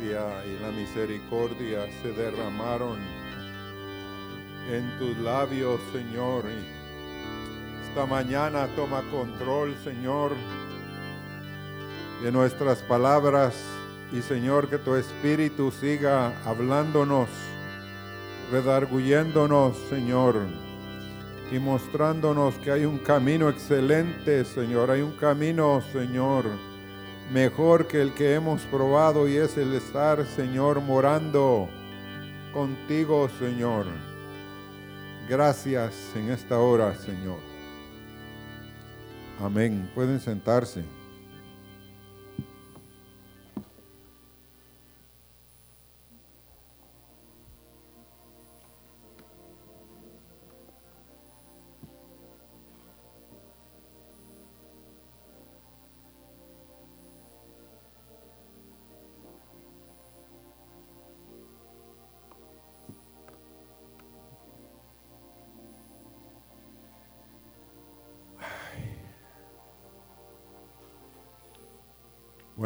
[0.00, 2.98] y la misericordia se derramaron
[4.70, 6.44] en tus labios, Señor.
[7.88, 10.32] Esta mañana toma control, Señor,
[12.22, 13.54] de nuestras palabras.
[14.12, 17.28] Y Señor, que tu Espíritu siga hablándonos,
[18.50, 20.36] redarguyéndonos, Señor
[21.50, 24.90] y mostrándonos que hay un camino excelente, Señor.
[24.90, 26.44] Hay un camino, Señor,
[27.32, 31.68] mejor que el que hemos probado y es el estar, Señor, morando
[32.52, 33.86] contigo, Señor.
[35.28, 37.38] Gracias en esta hora, Señor.
[39.40, 39.90] Amén.
[39.94, 40.84] Pueden sentarse.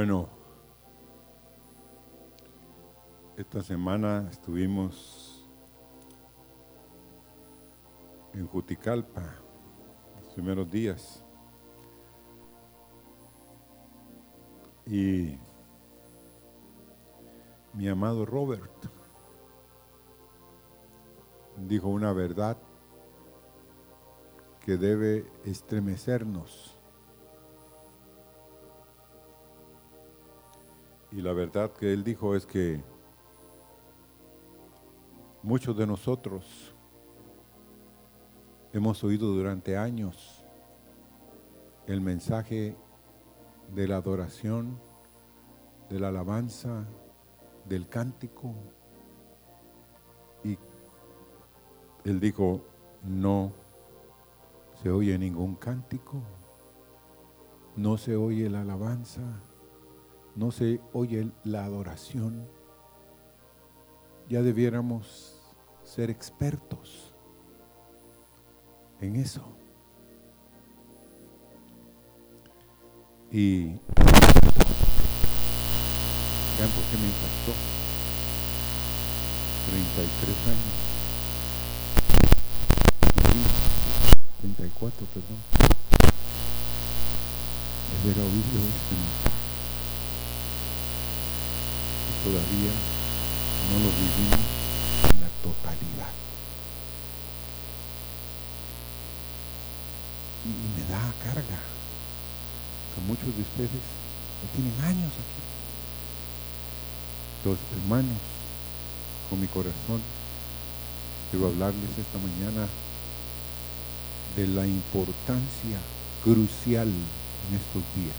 [0.05, 0.29] Bueno,
[3.37, 5.49] esta semana estuvimos
[8.35, 9.23] en Juticalpa,
[10.17, 11.25] los primeros días.
[14.87, 15.39] Y
[17.73, 18.87] mi amado Robert
[21.59, 22.59] dijo una verdad
[24.67, 26.72] que debe estremecernos.
[31.13, 32.83] Y la verdad que él dijo es que
[35.43, 36.75] muchos de nosotros
[38.73, 40.43] hemos oído durante años
[41.87, 42.75] el mensaje
[43.75, 44.79] de la adoración,
[45.91, 46.87] de la alabanza,
[47.67, 48.55] del cántico.
[50.43, 50.59] Y
[52.05, 52.65] él dijo,
[53.03, 53.53] no
[54.83, 56.23] se oye ningún cántico,
[57.77, 59.21] no se oye la alabanza
[60.35, 62.49] no se oye la adoración,
[64.29, 65.41] ya debiéramos
[65.85, 67.15] ser expertos
[69.01, 69.43] en eso.
[73.31, 73.81] Y vean
[76.71, 77.53] por qué me impactó.
[79.71, 80.93] 33 años.
[84.41, 85.39] 34, perdón.
[87.89, 89.42] De haber oído este
[92.23, 92.73] todavía
[93.69, 94.47] no lo vivimos
[95.11, 96.13] en la totalidad.
[100.47, 101.61] Y me da carga
[102.95, 103.83] que muchos de ustedes
[104.55, 105.43] tienen años aquí.
[107.45, 108.23] Los hermanos,
[109.29, 110.01] con mi corazón,
[111.31, 112.69] quiero hablarles esta mañana
[114.37, 115.79] de la importancia
[116.23, 118.17] crucial en estos días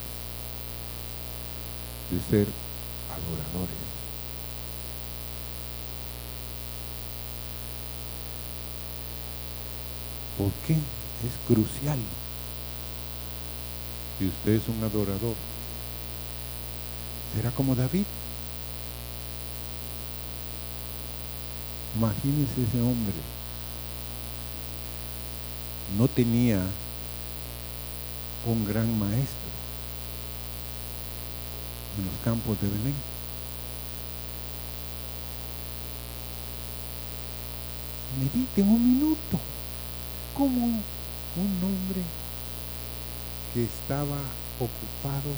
[2.12, 2.48] de ser
[3.10, 3.93] adoradores.
[10.38, 10.74] ¿Por qué?
[10.74, 12.00] Es crucial.
[14.18, 15.36] Si usted es un adorador,
[17.36, 18.04] será como David.
[21.96, 23.14] Imagínese ese hombre.
[25.98, 26.62] No tenía
[28.46, 29.50] un gran maestro
[31.98, 32.96] en los campos de Belén.
[38.20, 39.53] Mediten un minuto
[40.36, 42.02] como un hombre
[43.54, 44.18] que estaba
[44.60, 45.32] ocupado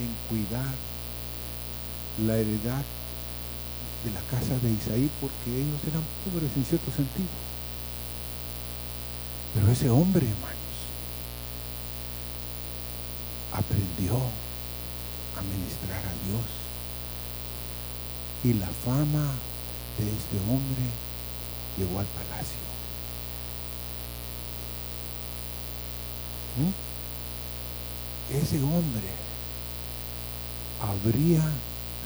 [0.00, 0.74] en cuidar
[2.26, 2.84] la heredad
[4.04, 7.28] de la casa de Isaí porque ellos eran pobres en cierto sentido.
[9.54, 10.58] Pero ese hombre, hermanos,
[13.52, 16.46] aprendió a ministrar a Dios.
[18.44, 19.32] Y la fama
[19.98, 20.86] de este hombre
[21.76, 22.77] llegó al palacio.
[28.30, 29.10] Ese hombre
[30.80, 31.44] abría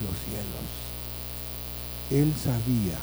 [0.03, 0.69] los cielos.
[2.11, 2.99] Él sabía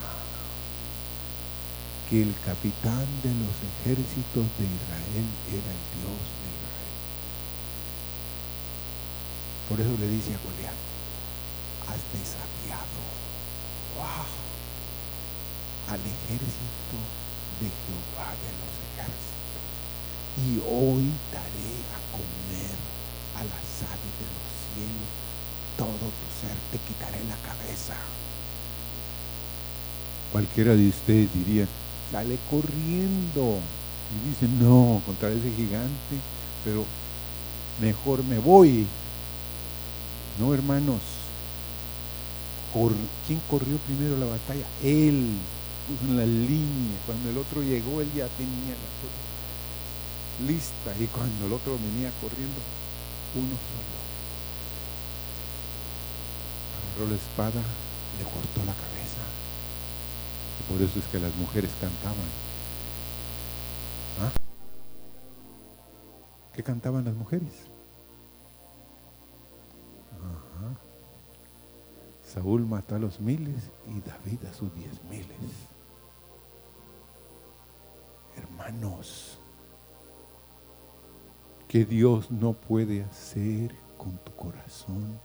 [2.10, 6.96] que el capitán de los ejércitos de Israel era el Dios de Israel.
[9.70, 10.74] Por eso le dice a Goliat,
[11.90, 13.00] has desafiado
[15.90, 16.98] al ejército
[17.60, 19.29] de Jehová de los ejércitos
[20.38, 21.04] y hoy
[21.34, 22.76] daré a comer
[23.36, 25.10] a las aves de los cielos,
[25.78, 27.96] todo tu ser te quitaré la cabeza.
[30.32, 31.68] Cualquiera de ustedes diría,
[32.12, 33.60] sale corriendo.
[34.10, 36.16] Y dice, no, contra ese gigante,
[36.64, 36.86] pero
[37.82, 38.86] mejor me voy.
[40.40, 41.02] No, hermanos.
[43.26, 44.66] ¿Quién corrió primero la batalla?
[44.84, 45.28] Él
[45.88, 47.00] puso en la línea.
[47.06, 49.39] Cuando el otro llegó, él ya tenía la cosa
[50.48, 50.94] lista.
[51.00, 52.60] Y cuando el otro venía corriendo,
[53.36, 54.00] uno solo.
[56.76, 57.62] Agarró la espada,
[58.18, 59.24] le cortó la cabeza.
[60.60, 62.30] Y por eso es que las mujeres cantaban.
[64.22, 64.32] ¿Ah?
[66.54, 67.70] ¿Qué cantaban las mujeres?
[72.34, 75.28] Saúl mató a los miles y David a sus diez miles.
[78.38, 79.39] Hermanos,
[81.70, 85.20] que Dios no puede hacer con tu corazón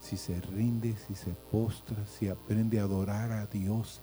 [0.00, 4.00] si se rinde, si se postra, si aprende a adorar a Dios,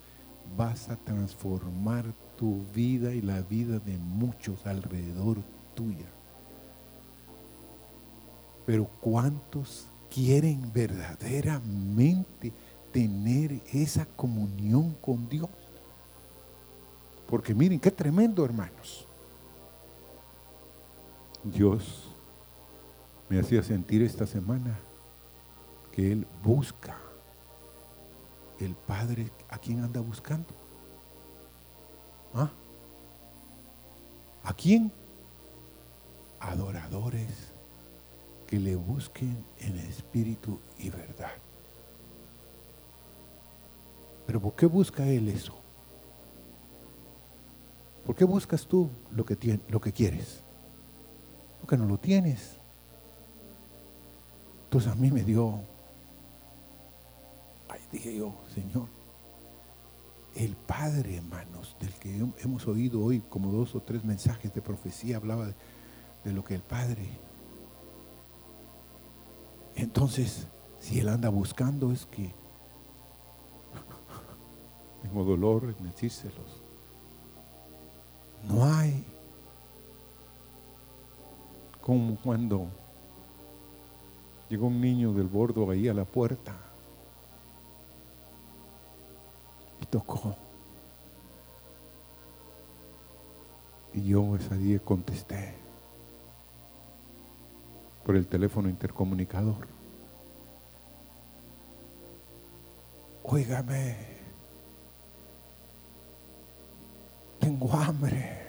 [0.57, 2.03] vas a transformar
[2.37, 5.37] tu vida y la vida de muchos alrededor
[5.73, 6.11] tuya.
[8.65, 12.51] Pero ¿cuántos quieren verdaderamente
[12.91, 15.49] tener esa comunión con Dios?
[17.25, 19.04] Porque miren, qué tremendo, hermanos.
[21.45, 22.07] Dios
[23.29, 24.79] me hacía sentir esta semana
[25.91, 26.97] que Él busca
[28.59, 30.49] el Padre a quien anda buscando.
[32.33, 32.49] ¿Ah?
[34.43, 34.91] ¿A quién?
[36.39, 37.51] Adoradores
[38.47, 41.31] que le busquen en espíritu y verdad.
[44.25, 45.55] Pero ¿por qué busca Él eso?
[48.05, 50.44] ¿Por qué buscas tú lo que, lo que quieres?
[51.65, 52.57] Porque no lo tienes.
[54.65, 55.61] Entonces a mí me dio,
[57.69, 58.87] ahí dije yo, Señor,
[60.35, 65.17] el Padre, hermanos, del que hemos oído hoy como dos o tres mensajes de profecía,
[65.17, 65.47] hablaba
[66.23, 67.07] de lo que el Padre
[69.75, 70.47] entonces,
[70.79, 72.33] si él anda buscando es que
[75.03, 76.61] tengo dolor en decírselos.
[78.47, 79.05] No hay
[81.85, 82.67] como cuando
[84.49, 86.55] llegó un niño del bordo ahí a la puerta
[89.79, 90.35] y tocó.
[93.93, 95.53] Y yo esa día contesté
[98.03, 99.67] por el teléfono intercomunicador.
[103.21, 103.95] Óigame,
[107.39, 108.44] tengo hambre.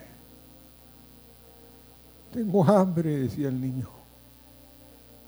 [2.36, 3.88] Tengo hambre, decía el niño.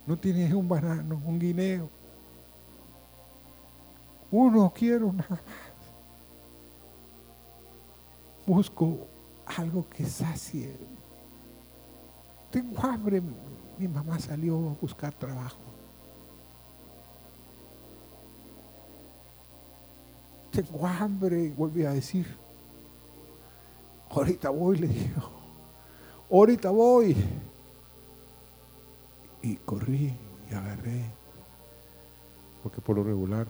[0.07, 1.89] No tienes un banano, un guineo.
[4.31, 5.41] Uno quiero nada más.
[8.47, 9.07] Busco
[9.47, 10.77] algo que sacie.
[12.51, 13.23] Tengo hambre,
[13.79, 15.63] mi mamá salió a buscar trabajo.
[20.51, 22.27] Tengo hambre, volví a decir.
[24.11, 25.38] Ahorita voy, le dijo.
[26.31, 27.17] Ahorita voy.
[29.43, 30.15] Y corrí
[30.51, 31.05] y agarré.
[32.63, 33.47] Porque por lo regular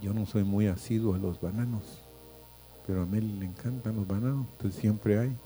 [0.00, 2.02] yo no soy muy asiduo a los bananos.
[2.86, 5.36] Pero a mí le encantan los bananos, entonces siempre hay.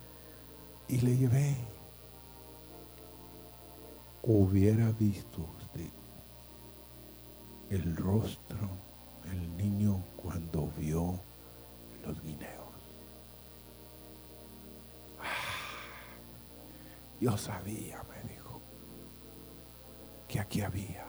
[0.89, 1.57] Y le llevé
[4.27, 5.89] hubiera visto usted
[7.71, 8.69] el rostro
[9.25, 11.21] del niño cuando vio
[12.05, 12.56] los guineos.
[17.21, 18.61] Yo sabía, me dijo,
[20.29, 21.05] que aquí había.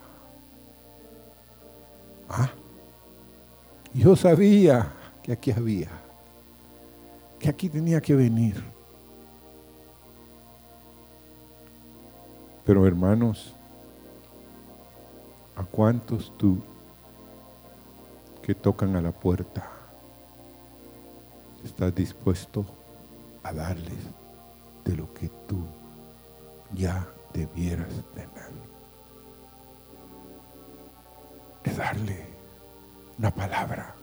[2.30, 2.50] Ah,
[3.94, 4.92] yo sabía
[5.24, 5.90] que aquí había,
[7.40, 8.62] que aquí tenía que venir.
[12.66, 13.54] Pero hermanos,
[15.56, 16.62] ¿a cuántos tú
[18.42, 19.70] que tocan a la puerta
[21.64, 22.66] estás dispuesto
[23.44, 23.98] a darles
[24.86, 25.66] de lo que tú
[26.77, 28.51] ya debieras tener?
[31.63, 32.25] De darle
[33.17, 33.96] una palabra.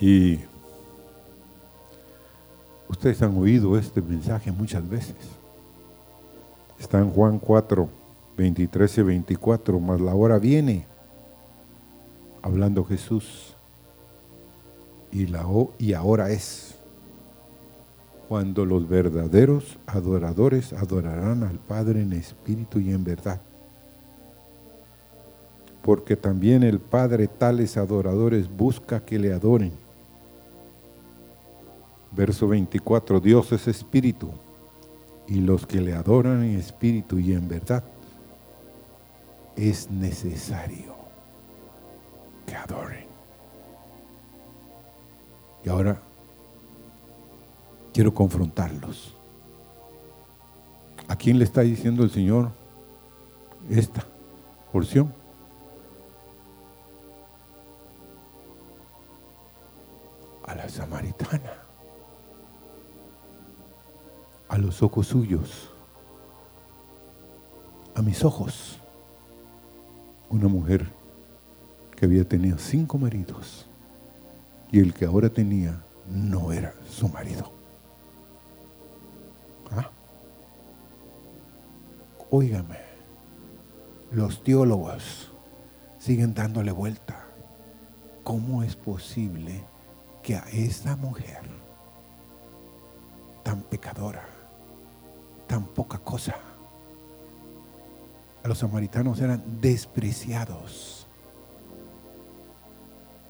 [0.00, 0.40] Y
[2.90, 5.14] Ustedes han oído este mensaje muchas veces.
[6.78, 7.88] Está en Juan 4,
[8.36, 10.84] 23 y 24, más la hora viene,
[12.42, 13.54] hablando Jesús,
[15.12, 15.46] y, la,
[15.78, 16.79] y ahora es,
[18.30, 23.40] cuando los verdaderos adoradores adorarán al Padre en espíritu y en verdad.
[25.82, 29.72] Porque también el Padre tales adoradores busca que le adoren.
[32.12, 34.30] Verso 24, Dios es espíritu,
[35.26, 37.82] y los que le adoran en espíritu y en verdad,
[39.56, 40.94] es necesario
[42.46, 43.06] que adoren.
[45.64, 46.00] Y ahora
[47.92, 49.14] quiero confrontarlos.
[51.08, 52.50] ¿A quién le está diciendo el Señor
[53.68, 54.04] esta
[54.72, 55.12] porción?
[60.46, 61.52] A la samaritana,
[64.48, 65.70] a los ojos suyos,
[67.94, 68.78] a mis ojos,
[70.28, 70.86] una mujer
[71.96, 73.66] que había tenido cinco maridos
[74.72, 77.59] y el que ahora tenía no era su marido.
[82.32, 82.78] Óigame,
[84.12, 85.32] los teólogos
[85.98, 87.24] siguen dándole vuelta.
[88.22, 89.64] ¿Cómo es posible
[90.22, 91.40] que a esta mujer
[93.42, 94.24] tan pecadora,
[95.48, 96.36] tan poca cosa,
[98.44, 101.08] a los samaritanos eran despreciados?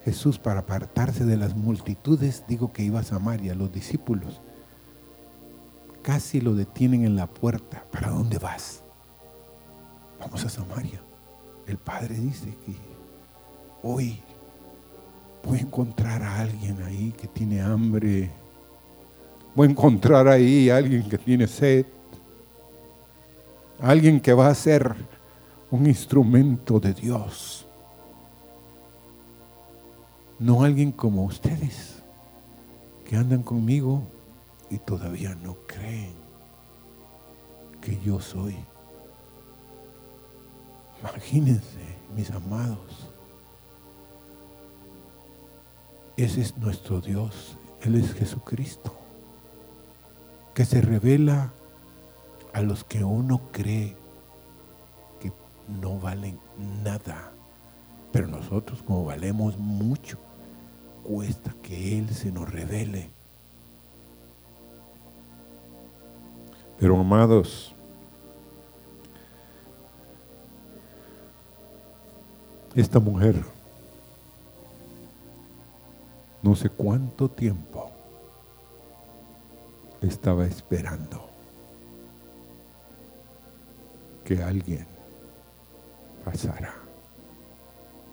[0.04, 4.42] Jesús para apartarse de las multitudes, digo que iba a Samaria, los discípulos
[6.02, 7.84] casi lo detienen en la puerta.
[7.90, 8.82] ¿Para dónde vas?
[10.18, 11.00] Vamos a Samaria.
[11.66, 12.74] El Padre dice que
[13.82, 14.20] hoy
[15.44, 18.30] voy a encontrar a alguien ahí que tiene hambre.
[19.54, 21.86] Voy a encontrar ahí a alguien que tiene sed.
[23.80, 24.94] Alguien que va a ser
[25.70, 27.66] un instrumento de Dios.
[30.38, 32.02] No alguien como ustedes,
[33.04, 34.02] que andan conmigo
[34.70, 36.14] y todavía no creen
[37.80, 38.56] que yo soy
[41.00, 41.80] Imagínense,
[42.14, 43.08] mis amados.
[46.16, 47.56] Ese es nuestro Dios.
[47.82, 48.94] Él es Jesucristo.
[50.54, 51.52] Que se revela
[52.52, 53.96] a los que uno cree
[55.20, 55.32] que
[55.68, 56.38] no valen
[56.84, 57.32] nada.
[58.12, 60.18] Pero nosotros como valemos mucho,
[61.02, 63.10] cuesta que Él se nos revele.
[66.80, 67.74] Pero amados,
[72.74, 73.34] Esta mujer,
[76.40, 77.90] no sé cuánto tiempo,
[80.00, 81.28] estaba esperando
[84.24, 84.86] que alguien
[86.24, 86.72] pasara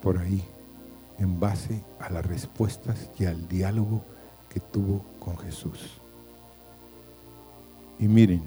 [0.02, 0.44] por ahí
[1.20, 4.02] en base a las respuestas y al diálogo
[4.50, 6.02] que tuvo con Jesús.
[8.00, 8.44] Y miren,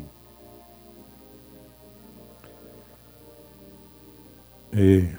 [4.73, 5.17] eh,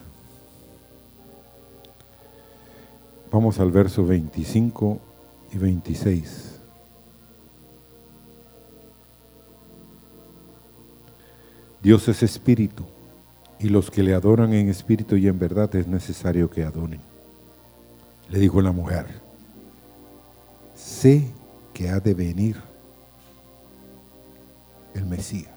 [3.32, 5.00] Vamos al verso 25
[5.54, 6.60] y 26.
[11.82, 12.84] Dios es espíritu
[13.58, 17.00] y los que le adoran en espíritu y en verdad es necesario que adoren.
[18.30, 19.06] Le dijo la mujer,
[20.76, 21.26] sé
[21.74, 22.58] que ha de venir
[24.94, 25.50] el Mesías.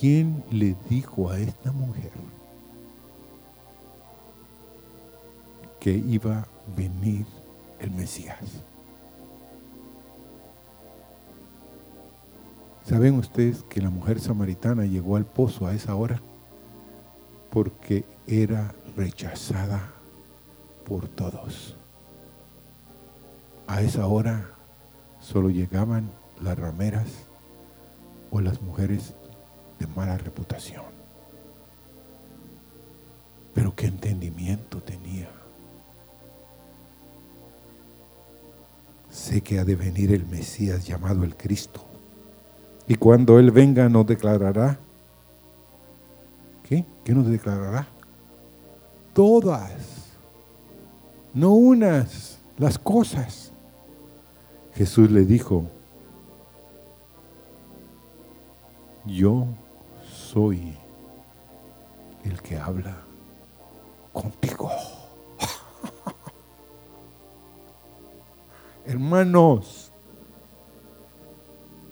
[0.00, 2.12] ¿Quién le dijo a esta mujer?
[5.82, 6.46] que iba a
[6.76, 7.26] venir
[7.80, 8.62] el Mesías.
[12.84, 16.20] ¿Saben ustedes que la mujer samaritana llegó al pozo a esa hora?
[17.50, 19.90] Porque era rechazada
[20.86, 21.76] por todos.
[23.66, 24.52] A esa hora
[25.18, 26.12] solo llegaban
[26.42, 27.08] las rameras
[28.30, 29.14] o las mujeres
[29.78, 30.84] de mala reputación.
[33.54, 35.28] Pero qué entendimiento tenía.
[39.12, 41.84] sé que ha de venir el Mesías llamado el Cristo.
[42.88, 44.78] Y cuando Él venga nos declarará,
[46.68, 46.84] ¿qué?
[47.04, 47.86] ¿Qué nos declarará?
[49.12, 49.72] Todas,
[51.34, 53.52] no unas, las cosas.
[54.74, 55.66] Jesús le dijo,
[59.04, 59.46] yo
[60.10, 60.74] soy
[62.24, 62.96] el que habla
[64.12, 64.70] contigo.
[68.86, 69.90] Hermanos,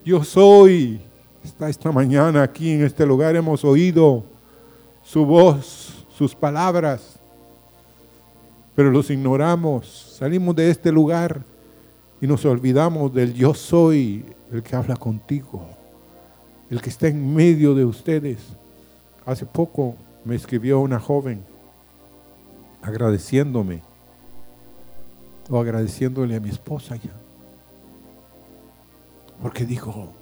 [0.05, 1.00] yo soy,
[1.43, 4.25] está esta mañana aquí en este lugar, hemos oído
[5.02, 7.19] su voz, sus palabras,
[8.75, 10.17] pero los ignoramos.
[10.19, 11.43] Salimos de este lugar
[12.23, 15.67] Y nos olvidamos del yo soy el que habla contigo,
[16.70, 18.38] el que está en medio de ustedes.
[19.26, 21.44] Hace poco me escribió una joven
[22.80, 23.82] agradeciéndome
[25.50, 27.10] o agradeciéndole a mi esposa ya.
[29.42, 30.12] Porque dijo,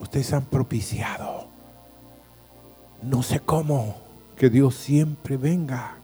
[0.00, 1.46] ustedes han propiciado,
[3.02, 3.96] no sé cómo,
[4.36, 5.96] que Dios siempre venga.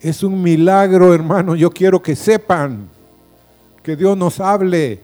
[0.00, 1.54] Es un milagro, hermano.
[1.54, 2.88] Yo quiero que sepan
[3.82, 5.02] que Dios nos hable,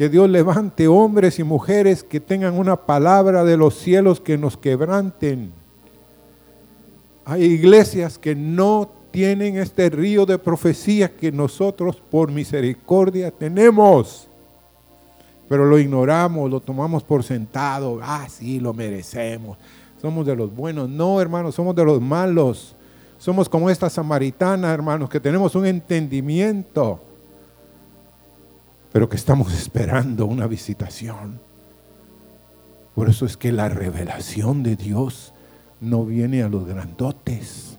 [0.00, 4.56] que Dios levante hombres y mujeres que tengan una palabra de los cielos que nos
[4.56, 5.52] quebranten.
[7.26, 14.26] Hay iglesias que no tienen este río de profecía que nosotros por misericordia tenemos.
[15.50, 18.00] Pero lo ignoramos, lo tomamos por sentado.
[18.02, 19.58] Ah, sí, lo merecemos.
[20.00, 20.88] Somos de los buenos.
[20.88, 22.74] No, hermanos, somos de los malos.
[23.18, 27.02] Somos como esta samaritana, hermanos, que tenemos un entendimiento,
[28.92, 31.40] pero que estamos esperando una visitación.
[32.94, 35.32] Por eso es que la revelación de Dios
[35.80, 37.70] no viene a los grandotes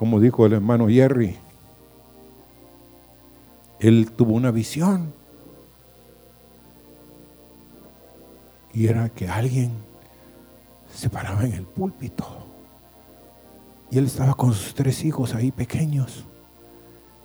[0.00, 1.36] como dijo el hermano Jerry,
[3.80, 5.12] él tuvo una visión.
[8.72, 9.72] Y era que alguien
[10.90, 12.24] se paraba en el púlpito.
[13.90, 16.24] Y él estaba con sus tres hijos ahí pequeños.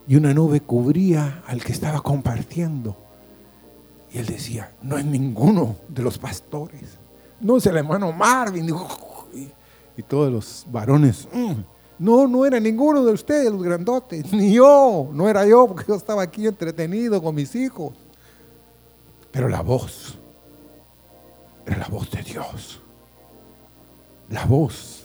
[0.05, 2.97] Y una nube cubría al que estaba compartiendo.
[4.15, 6.97] Y él decía, no es ninguno de los pastores.
[7.41, 8.73] No es el hermano Marvin.
[9.97, 11.53] Y, todos los varones, mm,
[11.99, 15.95] no, no era ninguno de ustedes, los grandotes, ni yo, no era yo, porque yo
[15.95, 17.91] estaba aquí entretenido con mis hijos.
[19.31, 20.17] Pero la voz,
[21.65, 22.81] era la voz de Dios.
[24.29, 25.03] La voz,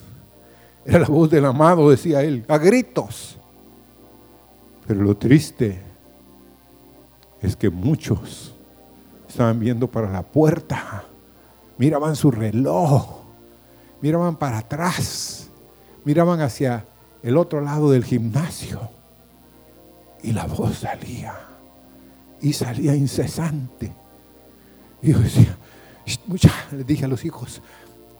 [0.84, 3.36] era la voz del amado, decía él, a gritos.
[4.86, 5.82] Pero lo triste
[7.42, 8.49] es que muchos
[9.30, 11.04] estaban viendo para la puerta,
[11.78, 13.20] miraban su reloj,
[14.00, 15.50] miraban para atrás
[16.04, 16.86] miraban hacia
[17.22, 18.90] el otro lado del gimnasio
[20.22, 21.34] y la voz salía
[22.40, 23.92] y salía incesante.
[25.02, 25.56] Y yo decía,
[26.26, 27.62] mucha, les dije a los hijos,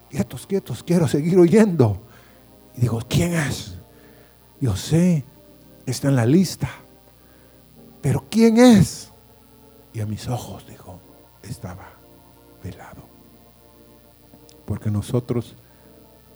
[0.09, 2.01] quietos, quietos, quiero seguir oyendo.
[2.77, 3.75] Y digo, ¿quién es?
[4.61, 5.25] Yo sé,
[5.87, 6.71] está en la lista,
[8.01, 9.11] pero ¿quién es?
[9.93, 10.80] Y a mis ojos, dijo,
[11.51, 11.93] estaba
[12.63, 13.03] velado.
[14.65, 15.57] Porque nosotros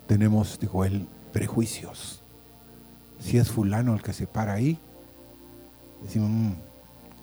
[0.07, 2.23] tenemos, dijo él, prejuicios.
[3.21, 4.79] Si es fulano el que se para ahí,
[6.03, 6.53] decimos, mm,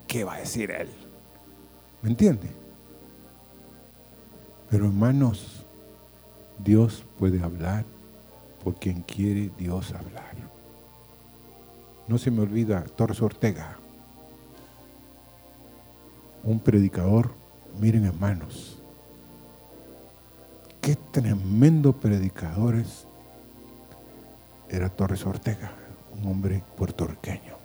[0.07, 0.89] ¿qué va a decir él?
[2.01, 2.49] ¿Me entiende?
[4.69, 5.65] Pero hermanos,
[6.57, 7.85] Dios puede hablar
[8.63, 10.31] por quien quiere Dios hablar.
[12.07, 13.77] No se me olvida Torres Ortega,
[16.43, 17.40] un predicador,
[17.79, 18.81] miren hermanos,
[20.81, 23.07] qué tremendo predicadores
[24.69, 25.71] era Torres Ortega,
[26.17, 27.55] un hombre puertorriqueño.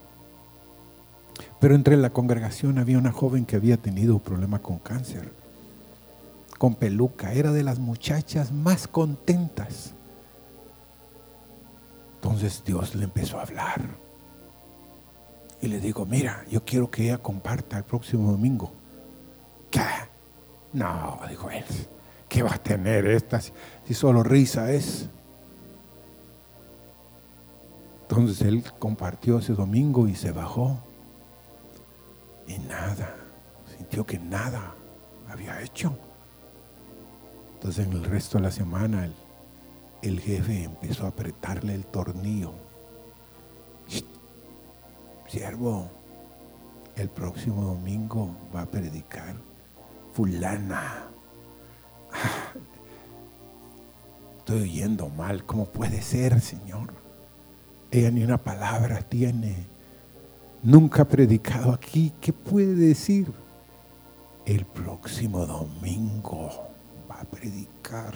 [1.60, 5.32] Pero entre la congregación había una joven que había tenido problema con cáncer,
[6.58, 9.94] con peluca, era de las muchachas más contentas.
[12.16, 13.82] Entonces Dios le empezó a hablar.
[15.60, 18.72] Y le digo, mira, yo quiero que ella comparta el próximo domingo.
[20.76, 21.64] No, dijo él,
[22.28, 25.08] ¿qué va a tener esta si solo risa es?
[28.02, 30.78] Entonces él compartió ese domingo y se bajó.
[32.46, 33.16] Y nada,
[33.74, 34.74] sintió que nada
[35.30, 35.96] había hecho.
[37.54, 39.08] Entonces en el resto de la semana
[40.02, 42.52] el, jefe empezó a apretarle el tornillo.
[45.26, 45.90] Siervo,
[46.96, 49.36] el próximo domingo va a predicar
[50.16, 51.04] fulana.
[54.38, 56.94] Estoy oyendo mal, ¿cómo puede ser, Señor?
[57.90, 59.66] Ella ni una palabra tiene.
[60.62, 62.14] Nunca ha predicado aquí.
[62.18, 63.30] ¿Qué puede decir?
[64.46, 66.50] El próximo domingo
[67.10, 68.14] va a predicar.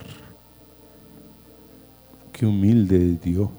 [2.32, 3.50] Qué humilde Dios.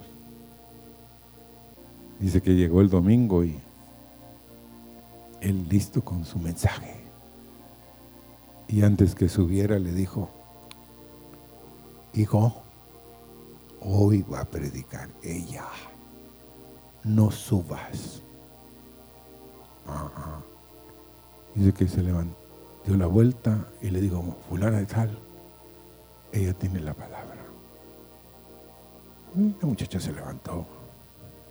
[2.20, 3.56] Dice que llegó el domingo y
[5.42, 7.01] él listo con su mensaje.
[8.72, 10.30] Y antes que subiera le dijo,
[12.14, 12.64] hijo,
[13.82, 15.66] hoy va a predicar ella
[17.04, 18.22] no subas.
[21.56, 22.36] Dice que se levantó,
[22.86, 25.18] dio la vuelta y le dijo, fulana de tal,
[26.32, 27.38] ella tiene la palabra.
[29.36, 30.66] La muchacha se levantó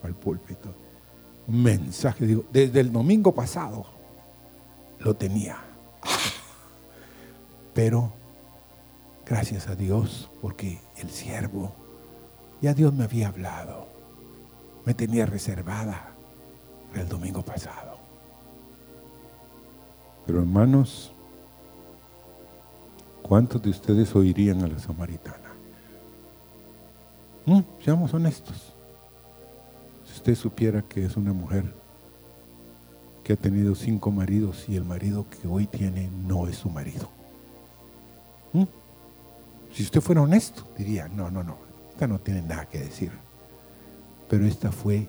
[0.03, 0.73] al púlpito.
[1.49, 3.85] Mensaje, digo, desde el domingo pasado
[5.01, 5.70] lo tenía.
[7.83, 8.13] Pero
[9.25, 11.73] gracias a Dios, porque el siervo,
[12.61, 13.89] ya Dios me había hablado,
[14.85, 16.11] me tenía reservada
[16.95, 17.97] el domingo pasado.
[20.27, 21.11] Pero hermanos,
[23.23, 25.55] ¿cuántos de ustedes oirían a la samaritana?
[27.47, 27.61] ¿Mm?
[27.83, 28.75] Seamos honestos.
[30.05, 31.65] Si usted supiera que es una mujer
[33.25, 37.20] que ha tenido cinco maridos y el marido que hoy tiene no es su marido.
[38.53, 38.65] ¿Mm?
[39.73, 41.59] Si usted fuera honesto, diría, no, no, no,
[41.91, 43.13] esta no tiene nada que decir.
[44.29, 45.09] Pero esta fue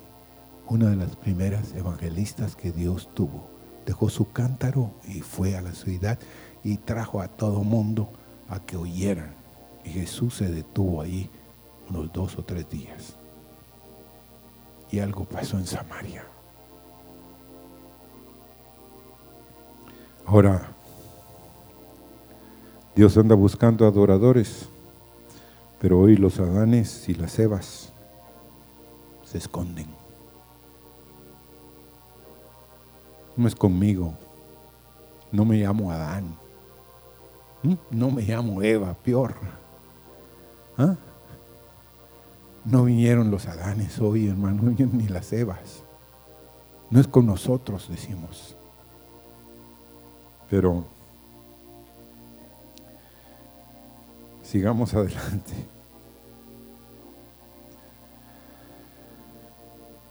[0.68, 3.50] una de las primeras evangelistas que Dios tuvo.
[3.86, 6.20] Dejó su cántaro y fue a la ciudad
[6.64, 8.10] y trajo a todo mundo
[8.50, 9.34] a que oyeran.
[9.84, 11.30] Y Jesús se detuvo ahí
[11.90, 13.16] unos dos o tres días.
[14.92, 16.24] Y algo pasó en Samaria.
[20.26, 20.72] Ahora,
[23.02, 24.70] Dios anda buscando adoradores,
[25.80, 27.92] pero hoy los Adanes y las Evas
[29.24, 29.88] se esconden.
[33.36, 34.14] No es conmigo,
[35.32, 36.36] no me llamo Adán,
[37.90, 39.34] no me llamo Eva, peor.
[40.78, 40.94] ¿Ah?
[42.64, 45.82] No vinieron los Adanes hoy, hermano, ni las Evas.
[46.92, 48.56] No es con nosotros, decimos.
[50.52, 50.86] Pero
[54.52, 55.54] sigamos adelante.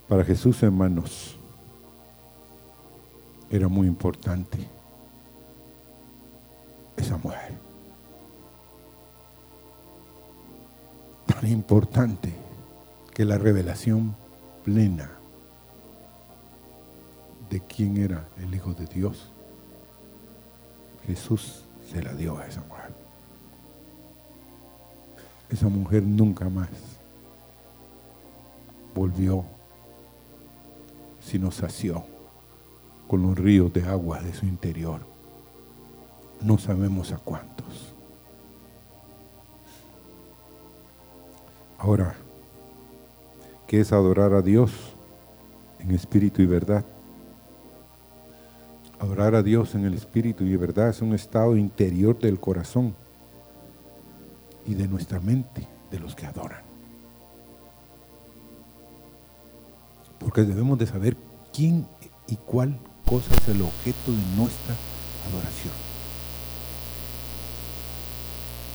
[0.09, 1.37] Para Jesús, hermanos,
[3.51, 4.59] era muy importante
[6.97, 7.53] esa mujer.
[11.27, 12.33] Tan importante
[13.15, 14.17] que la revelación
[14.65, 15.11] plena
[17.51, 19.31] de quién era el Hijo de Dios
[21.07, 23.00] Jesús se la dio a esa mujer.
[25.51, 26.69] Esa mujer nunca más
[28.95, 29.45] volvió,
[31.21, 32.05] sino sació
[33.09, 35.01] con los ríos de agua de su interior.
[36.41, 37.95] No sabemos a cuántos.
[41.79, 42.15] Ahora,
[43.67, 44.71] ¿qué es adorar a Dios
[45.81, 46.85] en espíritu y verdad?
[49.01, 52.95] Adorar a Dios en el Espíritu y verdad es un estado interior del corazón
[54.71, 56.63] y de nuestra mente, de los que adoran.
[60.21, 61.17] Porque debemos de saber
[61.53, 61.89] quién
[62.29, 64.77] y cuál cosa es el objeto de nuestra
[65.29, 65.75] adoración.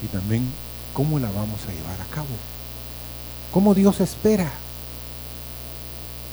[0.04, 0.46] Y también
[0.94, 2.28] cómo la vamos a llevar a cabo.
[3.54, 4.52] Cómo Dios espera.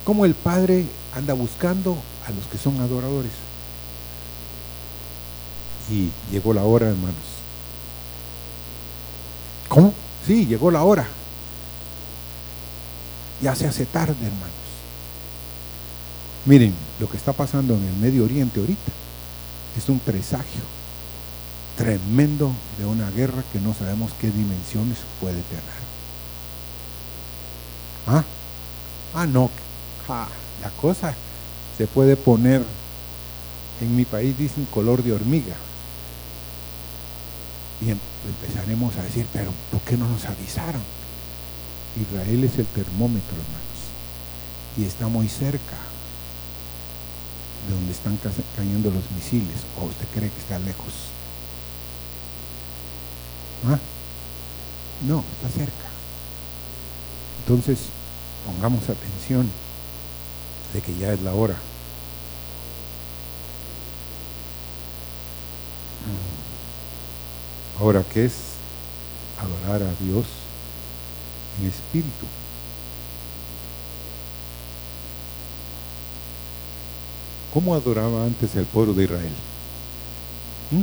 [0.05, 1.97] Cómo el Padre anda buscando
[2.27, 3.31] a los que son adoradores.
[5.89, 7.42] Y llegó la hora, hermanos.
[9.73, 9.95] ¿Cómo?
[10.27, 11.07] Sí, llegó la hora.
[13.41, 14.51] Ya se hace tarde, hermanos.
[16.45, 18.93] Miren, lo que está pasando en el Medio Oriente ahorita
[19.79, 20.61] es un presagio
[21.79, 25.83] tremendo de una guerra que no sabemos qué dimensiones puede tener.
[28.09, 28.25] ¿Ah?
[29.15, 29.49] Ah, no.
[30.07, 30.29] Ah,
[30.61, 31.15] la cosa
[31.79, 32.63] se puede poner,
[33.81, 35.57] en mi país dicen color de hormiga.
[37.85, 40.83] Y em, empezaremos a decir, pero ¿por qué no nos avisaron?
[42.01, 43.83] Israel es el termómetro, hermanos.
[44.79, 45.77] Y está muy cerca
[47.69, 48.19] de donde están
[48.57, 49.67] cayendo los misiles.
[49.81, 50.95] ¿O usted cree que está lejos?
[53.69, 53.79] ¿Ah?
[55.07, 55.89] No, está cerca.
[57.41, 57.79] Entonces,
[58.47, 59.49] pongamos atención
[60.73, 61.57] de que ya es la hora.
[67.83, 68.35] Ahora, ¿qué es
[69.41, 70.25] adorar a Dios
[71.61, 72.27] en espíritu?
[77.53, 79.33] ¿Cómo adoraba antes el pueblo de Israel?
[80.71, 80.83] ¿Mm?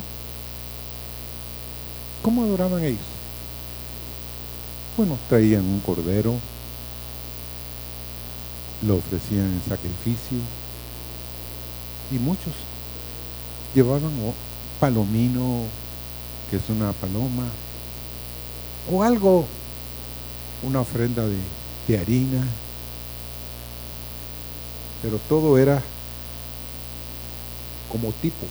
[2.21, 2.99] ¿Cómo adoraban ellos?
[4.97, 6.35] Bueno, traían un cordero,
[8.85, 10.37] lo ofrecían en sacrificio
[12.11, 12.51] y muchos
[13.73, 14.11] llevaban
[14.81, 15.63] palomino,
[16.49, 17.43] que es una paloma,
[18.91, 19.45] o algo,
[20.63, 21.37] una ofrenda de,
[21.97, 22.45] harina,
[25.01, 25.81] pero todo era
[27.91, 28.45] como tipo,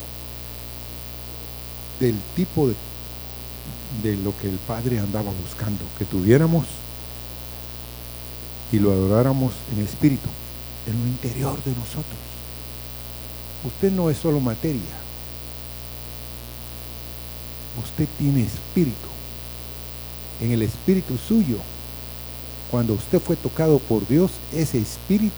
[2.01, 2.75] del tipo de,
[4.03, 6.67] de lo que el Padre andaba buscando, que tuviéramos
[8.73, 10.29] y lo adoráramos en espíritu,
[10.87, 12.19] en lo interior de nosotros.
[13.65, 14.81] Usted no es solo materia,
[17.79, 19.09] usted tiene espíritu.
[20.41, 21.59] En el espíritu suyo,
[22.71, 25.35] cuando usted fue tocado por Dios, ese espíritu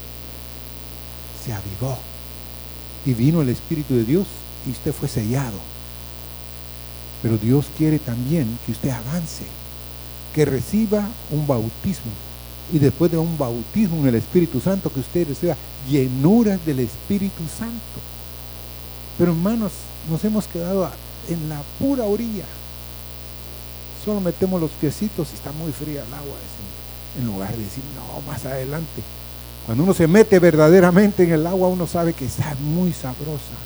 [1.43, 1.97] se avivó.
[3.05, 4.27] Y vino el espíritu de Dios
[4.67, 5.57] y usted fue sellado.
[7.21, 9.43] Pero Dios quiere también que usted avance,
[10.33, 12.11] que reciba un bautismo.
[12.73, 15.55] Y después de un bautismo en el Espíritu Santo, que usted reciba
[15.89, 17.99] llenuras del Espíritu Santo.
[19.17, 19.71] Pero hermanos,
[20.09, 20.89] nos hemos quedado
[21.29, 22.45] en la pura orilla.
[24.03, 26.35] Solo metemos los piecitos y está muy fría el agua.
[27.19, 29.01] En lugar de decir, no, más adelante.
[29.65, 33.57] Cuando uno se mete verdaderamente en el agua, uno sabe que está muy sabrosa.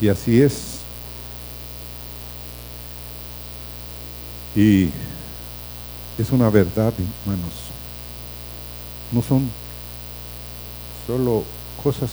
[0.00, 0.78] Y así es.
[4.56, 4.90] Y
[6.18, 7.52] es una verdad, hermanos.
[9.12, 9.48] No son
[11.06, 11.44] solo
[11.82, 12.10] cosas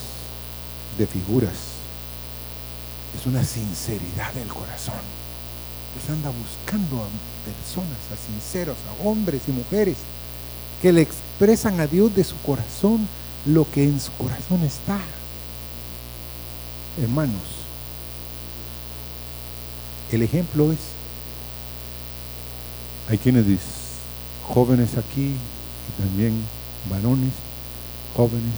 [0.96, 1.75] de figuras.
[3.14, 4.94] Es una sinceridad del corazón.
[5.94, 7.08] Dios anda buscando a
[7.44, 9.96] personas, a sinceros, a hombres y mujeres
[10.82, 13.08] que le expresan a Dios de su corazón
[13.46, 14.98] lo que en su corazón está.
[17.00, 17.42] Hermanos,
[20.12, 20.78] el ejemplo es,
[23.08, 23.66] hay quienes dicen,
[24.48, 26.34] jóvenes aquí y también
[26.90, 27.32] varones,
[28.16, 28.54] jóvenes,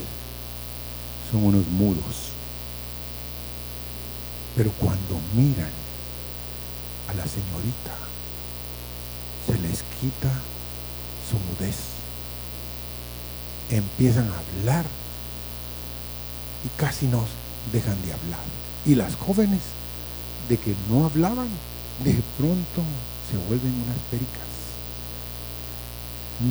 [1.31, 2.38] son unos mudos.
[4.59, 5.71] Pero cuando miran
[7.07, 7.95] a la señorita,
[9.47, 10.33] se les quita
[11.31, 11.77] su mudez.
[13.71, 14.85] Empiezan a hablar
[16.65, 17.29] y casi nos
[17.73, 18.41] dejan de hablar.
[18.85, 19.61] Y las jóvenes
[20.49, 21.49] de que no hablaban,
[22.03, 22.83] de pronto
[23.31, 24.49] se vuelven unas pericas.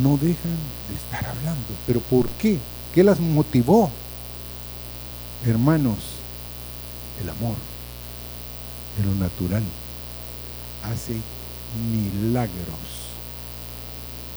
[0.01, 1.67] No dejan de estar hablando.
[1.85, 2.57] ¿Pero por qué?
[2.95, 3.91] ¿Qué las motivó?
[5.45, 5.97] Hermanos,
[7.21, 7.57] el amor
[8.97, 9.63] de lo natural
[10.83, 11.13] hace
[11.91, 13.13] milagros.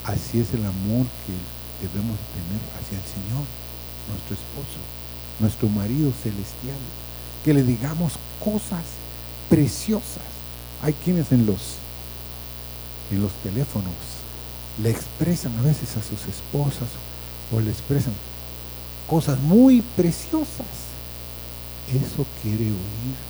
[0.04, 3.44] Así es el amor que debemos tener hacia el Señor,
[4.08, 4.80] nuestro esposo,
[5.38, 6.78] nuestro marido celestial.
[7.44, 8.84] Que le digamos cosas
[9.48, 10.28] preciosas.
[10.82, 11.76] Hay quienes en los,
[13.10, 13.94] en los teléfonos
[14.82, 16.88] le expresan a veces a sus esposas
[17.52, 18.12] o le expresan
[19.06, 20.66] cosas muy preciosas.
[21.88, 23.29] Eso quiere oír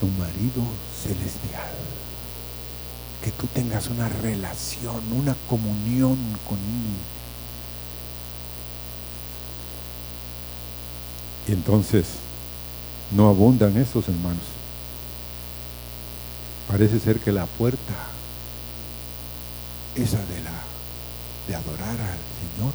[0.00, 0.64] tu marido
[1.04, 1.70] celestial.
[3.22, 6.16] Que tú tengas una relación, una comunión
[6.48, 6.96] con él.
[11.48, 12.06] Y entonces
[13.10, 14.44] no abundan esos hermanos.
[16.68, 17.94] Parece ser que la puerta,
[19.96, 20.60] esa de la
[21.48, 22.72] de adorar al Señor,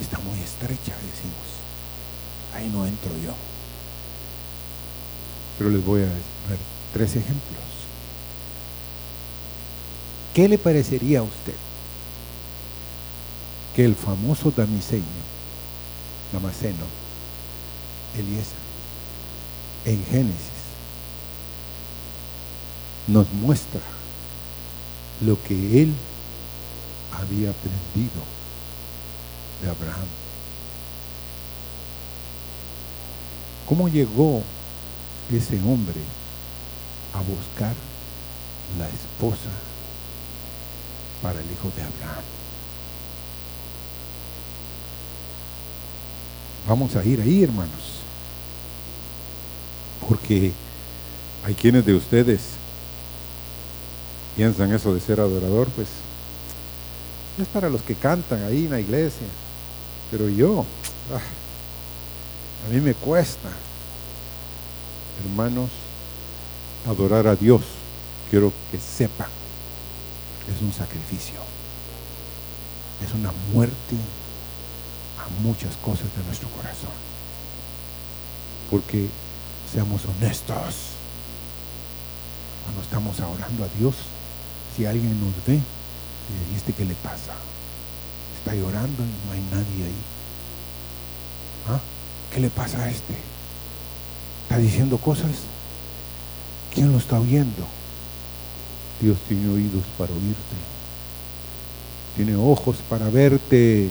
[0.00, 1.48] está muy estrecha, decimos.
[2.54, 3.34] Ahí no entro yo.
[5.62, 6.58] Pero les voy a dar
[6.92, 7.62] tres ejemplos.
[10.34, 11.54] ¿Qué le parecería a usted
[13.76, 15.04] que el famoso damiseño,
[16.32, 16.84] Damaseno,
[18.18, 18.56] Eliezer,
[19.84, 20.34] en Génesis,
[23.06, 23.82] nos muestra
[25.24, 25.94] lo que él
[27.12, 28.20] había aprendido
[29.62, 30.08] de Abraham.
[33.68, 34.42] ¿Cómo llegó
[35.30, 36.00] ese hombre
[37.14, 37.74] a buscar
[38.78, 39.50] la esposa
[41.22, 42.24] para el hijo de Abraham?
[46.68, 48.00] Vamos a ir ahí, hermanos.
[50.08, 50.52] Porque
[51.44, 52.40] hay quienes de ustedes
[54.36, 55.88] piensan eso de ser adorador, pues
[57.40, 59.26] es para los que cantan ahí en la iglesia.
[60.10, 60.64] Pero yo,
[61.12, 61.20] ah,
[62.66, 63.48] a mí me cuesta,
[65.20, 65.70] hermanos,
[66.88, 67.62] adorar a Dios.
[68.30, 69.28] Quiero que sepan,
[70.54, 71.40] es un sacrificio,
[73.04, 73.96] es una muerte
[75.18, 76.96] a muchas cosas de nuestro corazón.
[78.70, 79.06] Porque
[79.70, 80.96] seamos honestos,
[82.64, 83.94] cuando estamos orando a Dios,
[84.74, 87.34] si alguien nos ve, y este qué le pasa,
[88.38, 90.02] está llorando y no hay nadie ahí.
[91.68, 91.80] ¿Ah?
[92.32, 93.31] ¿Qué le pasa a este?
[94.52, 95.30] ¿Está diciendo cosas?
[96.74, 97.64] ¿Quién lo está oyendo?
[99.00, 100.56] Dios tiene oídos para oírte.
[102.16, 103.88] Tiene ojos para verte.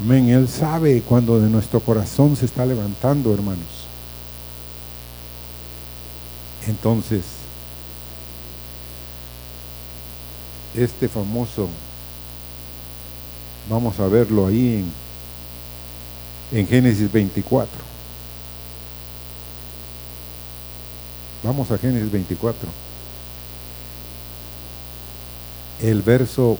[0.00, 0.28] Amén.
[0.28, 3.66] Él sabe cuando de nuestro corazón se está levantando, hermanos.
[6.68, 7.24] Entonces,
[10.76, 11.68] este famoso,
[13.68, 14.84] vamos a verlo ahí
[16.52, 17.95] en, en Génesis 24.
[21.42, 22.68] Vamos a Génesis 24.
[25.82, 26.58] El verso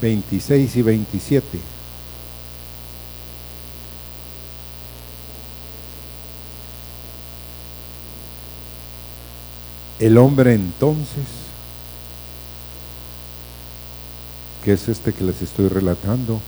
[0.00, 1.58] 26 y 27.
[10.00, 11.24] El hombre entonces,
[14.64, 16.40] que es este que les estoy relatando,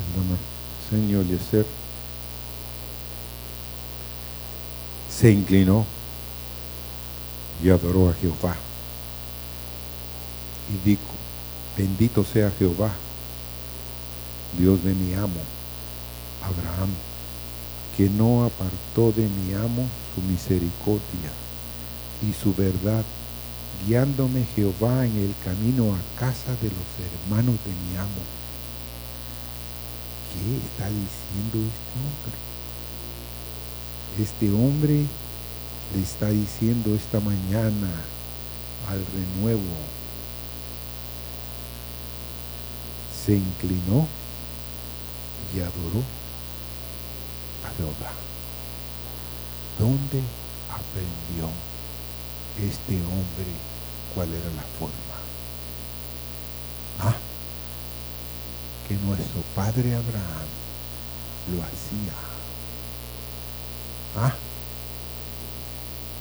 [0.00, 0.38] hermano
[0.88, 1.66] Señor Yeser,
[5.18, 5.84] se inclinó
[7.62, 8.56] y adoró a Jehová.
[10.72, 11.00] Y dijo,
[11.76, 12.92] bendito sea Jehová,
[14.58, 15.40] Dios de mi amo,
[16.42, 16.90] Abraham
[17.98, 21.32] que no apartó de mi amo su misericordia
[22.22, 23.04] y su verdad,
[23.84, 28.22] guiándome Jehová en el camino a casa de los hermanos de mi amo.
[30.30, 32.47] ¿Qué está diciendo este hombre?
[34.20, 35.04] Este hombre
[35.94, 37.90] le está diciendo esta mañana
[38.88, 39.60] al renuevo,
[43.24, 44.06] se inclinó
[45.54, 46.02] y adoró
[49.78, 50.20] ¿Dónde
[50.68, 51.48] aprendió
[52.58, 53.46] este hombre
[54.14, 55.18] cuál era la forma?
[57.00, 57.16] Ah,
[58.88, 60.48] que nuestro padre Abraham
[61.54, 62.37] lo hacía.
[64.16, 64.34] Ah,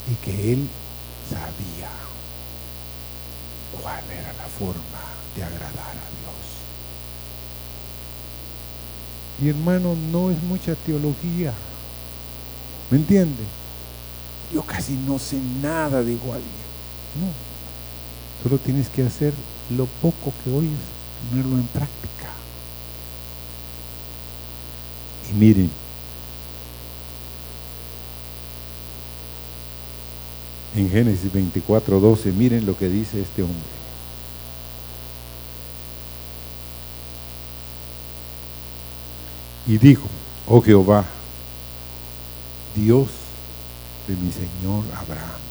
[0.09, 0.67] y que él
[1.29, 1.89] sabía
[3.81, 5.01] cuál era la forma
[5.35, 6.37] de agradar a Dios.
[9.41, 11.53] Y hermano, no es mucha teología.
[12.89, 13.43] ¿Me entiende?
[14.53, 16.41] Yo casi no sé nada de igual.
[17.19, 17.31] No.
[18.43, 19.33] Solo tienes que hacer
[19.75, 20.79] lo poco que oyes,
[21.29, 22.31] ponerlo en práctica.
[25.29, 25.69] Y miren,
[30.77, 33.57] en Génesis 24, 12, miren lo que dice este hombre.
[39.67, 40.07] Y dijo,
[40.47, 41.03] oh Jehová,
[42.75, 43.07] Dios
[44.07, 45.41] de mi Señor Abraham,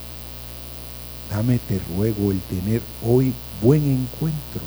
[1.30, 4.62] dame te ruego el tener hoy buen encuentro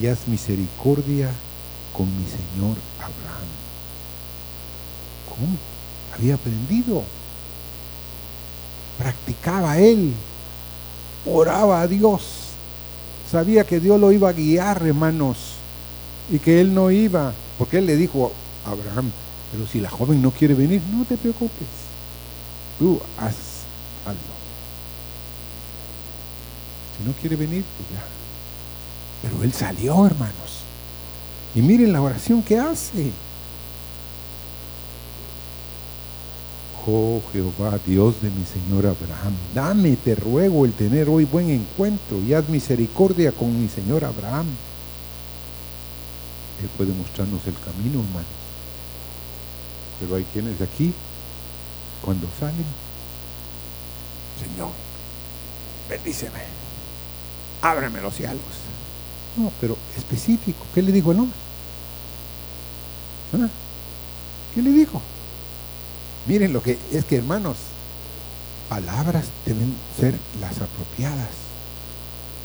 [0.00, 1.30] y haz misericordia
[1.92, 3.48] con mi Señor Abraham.
[5.28, 5.58] ¿Cómo?
[6.14, 7.04] Había aprendido.
[8.98, 10.12] Practicaba él.
[11.26, 12.22] Oraba a Dios.
[13.30, 15.54] Sabía que Dios lo iba a guiar, hermanos.
[16.30, 18.32] Y que él no iba porque él le dijo
[18.66, 19.10] a Abraham,
[19.52, 21.68] pero si la joven no quiere venir, no te preocupes.
[22.78, 23.36] Tú haz
[24.04, 24.20] algo.
[26.98, 28.04] Si no quiere venir, pues ya.
[29.22, 30.64] Pero él salió, hermanos.
[31.54, 33.12] Y miren la oración que hace.
[36.86, 42.18] Oh Jehová, Dios de mi Señor Abraham, dame, te ruego, el tener hoy buen encuentro
[42.18, 44.46] y haz misericordia con mi Señor Abraham
[46.64, 48.26] él puede mostrarnos el camino, hermanos.
[50.00, 50.92] Pero hay quienes de aquí,
[52.02, 52.64] cuando salen,
[54.40, 54.70] Señor,
[55.88, 56.40] bendíceme,
[57.62, 58.40] ábreme los cielos.
[59.36, 60.64] No, pero específico.
[60.74, 61.36] ¿Qué le dijo el hombre?
[63.34, 63.48] ¿Ah?
[64.54, 65.02] ¿Qué le dijo?
[66.26, 67.56] Miren lo que es que, hermanos,
[68.68, 71.30] palabras deben ser las apropiadas.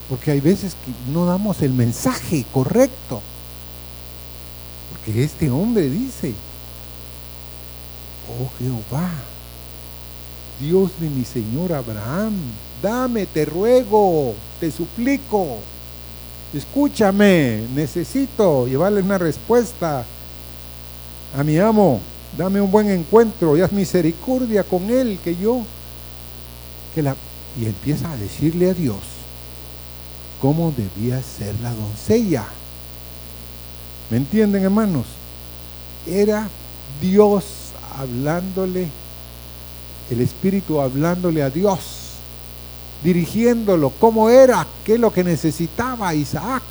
[0.08, 3.22] Porque hay veces que no damos el mensaje correcto
[5.04, 6.32] que este hombre dice,
[8.28, 9.10] oh Jehová,
[10.60, 12.34] Dios de mi Señor Abraham,
[12.82, 15.58] dame, te ruego, te suplico,
[16.52, 20.04] escúchame, necesito llevarle una respuesta
[21.36, 22.00] a mi amo,
[22.36, 25.62] dame un buen encuentro y haz misericordia con él, que yo,
[26.94, 27.16] que la...
[27.60, 28.98] Y empieza a decirle a Dios
[30.40, 32.44] cómo debía ser la doncella.
[34.10, 35.06] ¿Me entienden, hermanos?
[36.06, 36.48] Era
[37.00, 37.44] Dios
[37.98, 38.88] hablándole,
[40.10, 41.78] el Espíritu hablándole a Dios,
[43.02, 46.62] dirigiéndolo, cómo era, qué es lo que necesitaba Isaac.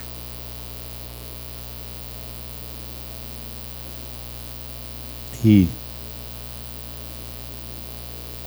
[5.43, 5.67] Y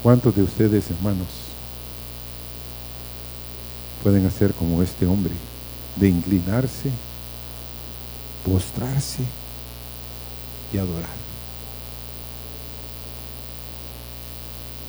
[0.03, 1.28] ¿cuántos de ustedes, hermanos,
[4.03, 5.32] pueden hacer como este hombre,
[5.97, 6.90] de inclinarse
[8.45, 9.22] postrarse
[10.72, 11.22] y adorar.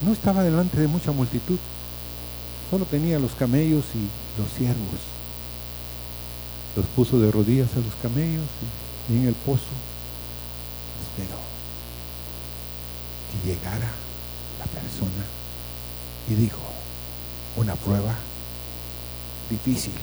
[0.06, 1.58] No estaba delante de mucha multitud,
[2.70, 5.00] solo tenía los camellos y los siervos.
[6.76, 8.46] Los puso de rodillas a los camellos
[9.10, 9.62] y en el pozo
[11.04, 11.53] esperó.
[13.46, 13.92] Llegara
[14.60, 15.26] la persona
[16.30, 16.62] y dijo,
[17.56, 18.16] una prueba
[19.50, 19.94] difícil.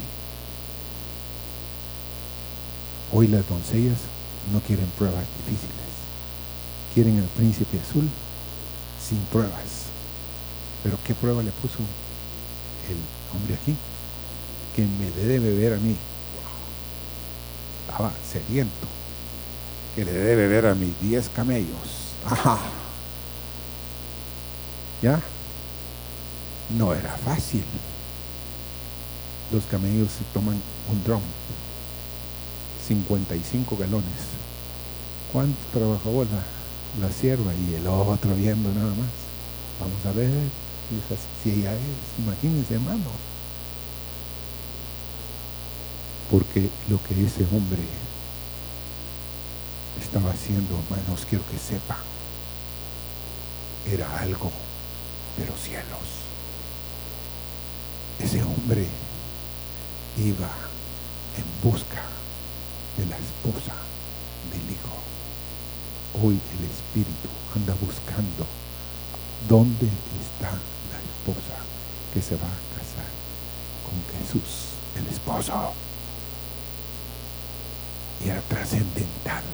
[3.12, 3.99] Hoy las doncellas
[4.53, 5.91] no quieren pruebas difíciles.
[6.95, 8.09] Quieren al príncipe azul
[9.07, 9.91] sin pruebas.
[10.83, 11.78] Pero ¿qué prueba le puso
[12.89, 13.74] el hombre aquí?
[14.74, 15.97] Que me debe beber a mí.
[17.87, 18.87] Estaba sediento.
[19.97, 22.14] Que le debe beber a mis diez camellos.
[22.24, 22.59] Ajá.
[25.03, 25.20] ¿Ya?
[26.76, 27.64] No era fácil.
[29.51, 31.22] Los camellos se toman un drum.
[32.86, 34.05] 55 galones.
[35.32, 37.53] ¿Cuánto trabajó la, la sierva?
[37.55, 39.11] Y el otro viendo nada más.
[39.80, 40.30] Vamos a ver
[41.42, 41.80] si ella es.
[42.18, 43.11] Imagínense, hermano.
[46.30, 47.82] Porque lo que ese hombre
[50.01, 51.98] estaba haciendo, hermanos, quiero que sepan,
[53.90, 54.51] era algo
[55.41, 56.07] de los cielos.
[58.18, 58.86] Ese hombre
[60.18, 60.51] iba
[61.36, 62.03] en busca
[62.99, 63.74] de la esposa
[64.53, 64.97] del Hijo.
[66.22, 68.45] Hoy el Espíritu anda buscando
[69.49, 71.57] dónde está la esposa
[72.12, 73.09] que se va a casar
[73.86, 75.72] con Jesús, el esposo.
[78.22, 79.45] Y era trascendental.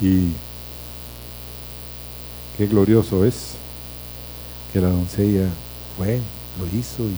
[0.00, 0.32] Y
[2.58, 3.52] qué glorioso es
[4.72, 5.48] que la doncella
[5.96, 6.20] fue,
[6.58, 7.16] lo hizo y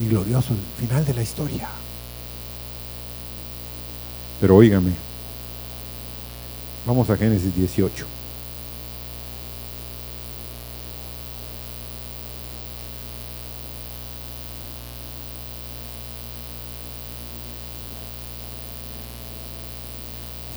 [0.00, 1.68] y glorioso el final de la historia.
[4.40, 4.92] Pero óigame,
[6.86, 8.19] vamos a Génesis 18.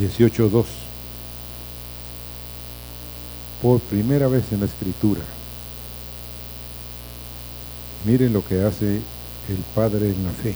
[0.04, 0.66] Dieciocho dos.
[3.62, 5.22] Por primera vez en la escritura.
[8.04, 10.56] Miren lo que hace el Padre en la fe.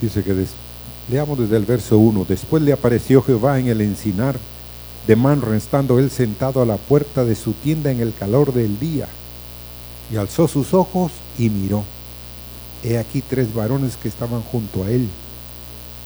[0.00, 0.46] Dice que
[1.10, 4.38] leamos desde el verso 1, después le apareció Jehová en el encinar
[5.08, 8.78] de Manro, estando él sentado a la puerta de su tienda en el calor del
[8.78, 9.08] día,
[10.12, 11.84] y alzó sus ojos y miró.
[12.82, 15.08] He aquí tres varones que estaban junto a él,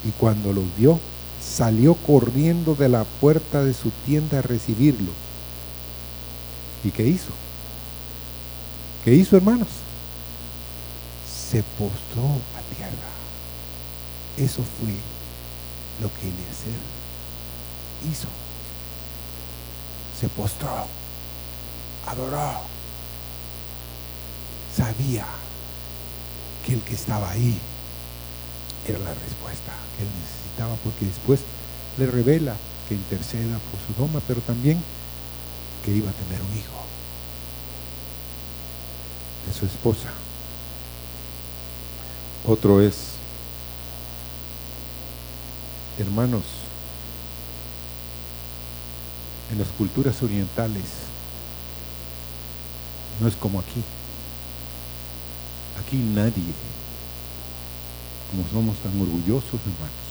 [0.07, 1.01] y cuando los vio,
[1.43, 5.15] salió corriendo de la puerta de su tienda a recibirlos.
[6.85, 7.31] ¿Y qué hizo?
[9.05, 9.69] ¿Qué hizo, hermanos?
[11.51, 12.23] Se postró
[12.57, 13.09] a tierra.
[14.37, 14.95] Eso fue
[16.01, 16.79] lo que Eliezer
[18.11, 18.29] hizo.
[20.21, 20.87] Se postró,
[22.07, 22.78] adoró.
[24.79, 25.27] Sabía
[26.65, 27.59] que el que estaba ahí
[28.87, 31.41] era la respuesta que él necesitaba, porque después
[31.99, 32.55] le revela
[32.89, 34.81] que interceda por su doma, pero también
[35.85, 36.85] que iba a tener un hijo
[39.49, 40.11] de su esposa.
[42.47, 42.95] Otro es,
[45.99, 46.45] hermanos,
[49.51, 50.85] en las culturas orientales
[53.21, 53.83] no es como aquí.
[55.89, 56.53] Aquí nadie
[58.31, 60.09] como somos tan orgullosos, hermanos.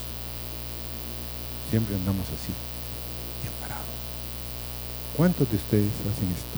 [1.70, 2.50] Siempre andamos así,
[3.44, 3.86] bien parados.
[5.16, 6.58] ¿Cuántos de ustedes hacen esto?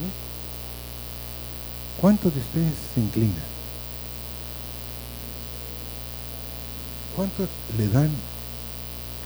[0.00, 0.12] ¿Mm?
[2.00, 3.52] ¿Cuántos de ustedes se inclinan?
[7.14, 8.08] ¿Cuántos le dan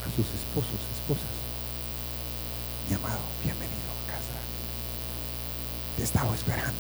[0.03, 1.31] a sus esposos, esposas?
[2.89, 3.66] Mi amado, bienvenido a casa.
[5.97, 6.72] Te estaba esperando.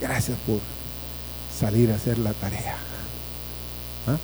[0.00, 0.60] Gracias por
[1.58, 2.76] salir a hacer la tarea.
[4.06, 4.16] ¿Ah?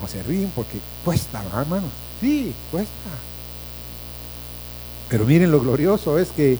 [0.00, 1.90] no, se ríen porque cuesta, hermanos.
[2.20, 3.10] Sí, cuesta.
[5.08, 6.58] Pero miren lo glorioso es que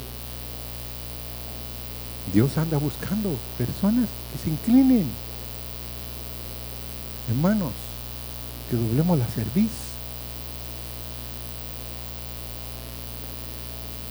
[2.33, 5.07] Dios anda buscando personas que se inclinen.
[7.29, 7.73] Hermanos,
[8.71, 9.71] que doblemos la cerviz.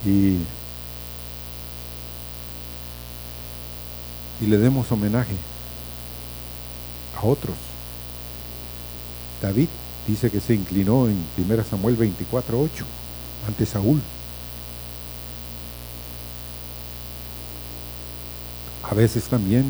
[0.04, 0.38] Y
[4.42, 5.34] y le demos homenaje
[7.16, 7.54] a otros.
[9.40, 9.68] David
[10.08, 12.84] dice que se inclinó en 1 Samuel 24:8
[13.46, 14.00] ante Saúl.
[18.82, 19.64] A veces también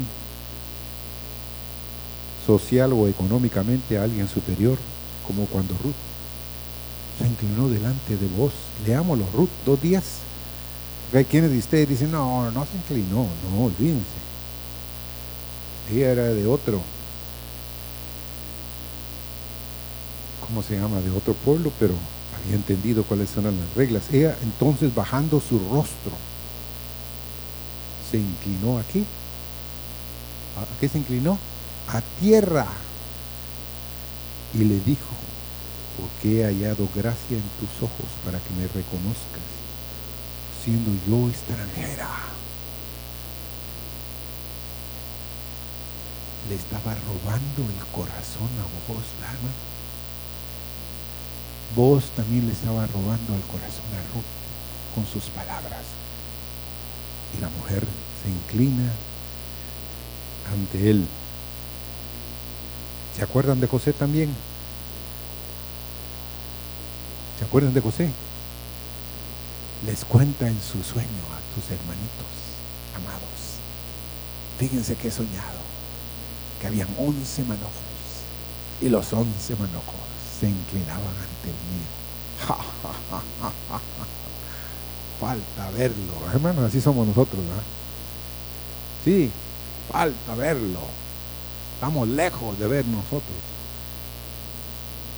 [2.46, 4.78] social o económicamente a alguien superior,
[5.26, 6.11] como cuando Ruth
[7.42, 8.52] inclinó delante de vos.
[8.86, 10.04] Leámoslo, Ruth, dos días.
[11.12, 14.22] Hay quienes de ustedes dicen, no, no se inclinó, no, olvídense.
[15.92, 16.80] Ella era de otro,
[20.46, 21.00] ¿cómo se llama?
[21.00, 21.92] De otro pueblo, pero
[22.42, 24.04] había entendido cuáles eran las reglas.
[24.10, 26.12] Ella entonces bajando su rostro,
[28.10, 29.04] se inclinó aquí.
[30.56, 31.36] ¿A qué se inclinó?
[31.88, 32.66] A tierra.
[34.54, 35.08] Y le dijo,
[35.98, 39.46] porque he hallado gracia en tus ojos para que me reconozcas,
[40.64, 42.08] siendo yo extranjera.
[46.48, 49.52] Le estaba robando el corazón a vos, Lama.
[51.76, 54.32] Vos también le estaba robando el corazón a Ruth
[54.94, 55.84] con sus palabras.
[57.36, 57.86] Y la mujer
[58.22, 58.90] se inclina
[60.52, 61.06] ante él.
[63.16, 64.34] ¿Se acuerdan de José también?
[67.42, 68.08] ¿Se acuerdan de José?
[69.84, 72.30] Les cuenta en su sueño a tus hermanitos
[72.94, 73.58] amados.
[74.60, 75.58] Fíjense que he soñado,
[76.60, 77.72] que habían once manojos
[78.80, 79.82] y los once manojos
[80.38, 81.90] se inclinaban ante el mío.
[85.20, 87.64] falta verlo, hermanos, así somos nosotros, ¿verdad?
[89.04, 89.32] Sí,
[89.90, 90.78] falta verlo.
[91.74, 93.34] Estamos lejos de ver nosotros.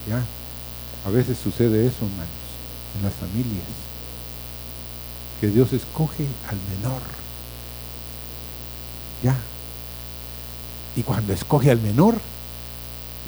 [0.08, 0.24] ¿Ya?
[1.06, 2.28] A veces sucede eso, hermanos,
[2.96, 3.66] en las familias,
[5.40, 7.00] que Dios escoge al menor.
[9.22, 9.36] Ya.
[10.96, 12.14] Y cuando escoge al menor,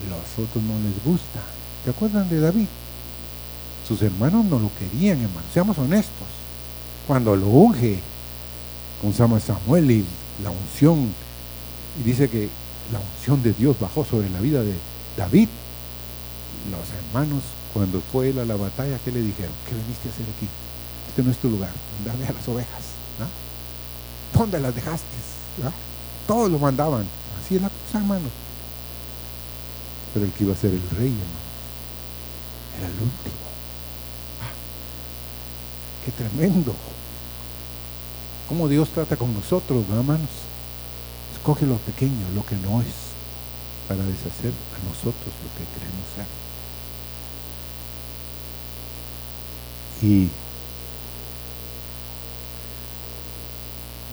[0.08, 1.40] los otros no les gusta.
[1.84, 2.66] ¿Se acuerdan de David?
[3.86, 5.50] Sus hermanos no lo querían, hermanos.
[5.52, 6.28] Seamos honestos.
[7.06, 8.00] Cuando lo unge,
[9.02, 10.04] con Samuel y
[10.42, 11.12] la unción,
[12.00, 12.48] y dice que
[12.92, 14.74] la unción de Dios bajó sobre la vida de
[15.16, 15.48] David,
[16.70, 17.42] los hermanos
[17.76, 19.52] cuando fue él a la batalla, ¿qué le dijeron?
[19.68, 20.48] ¿Qué viniste a hacer aquí?
[21.10, 21.68] Este no es tu lugar.
[22.06, 22.96] Dame a las ovejas.
[24.32, 25.04] ¿Dónde las dejaste?
[26.26, 27.04] Todos lo mandaban.
[27.38, 28.30] Así es la cosa, hermano.
[30.14, 31.46] Pero el que iba a ser el rey, hermano,
[32.78, 33.44] era el último.
[34.40, 34.56] Ah,
[36.02, 36.74] ¡Qué tremendo!
[38.48, 40.30] ¿Cómo Dios trata con nosotros, hermanos?
[41.34, 43.12] Escoge lo pequeño, lo que no es,
[43.86, 46.24] para deshacer a nosotros lo que queremos ser.
[50.02, 50.28] Y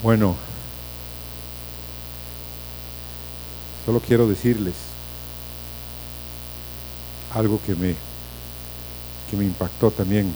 [0.02, 0.34] bueno,
[3.84, 4.74] solo quiero decirles
[7.34, 7.94] algo que me,
[9.30, 10.32] que me impactó también.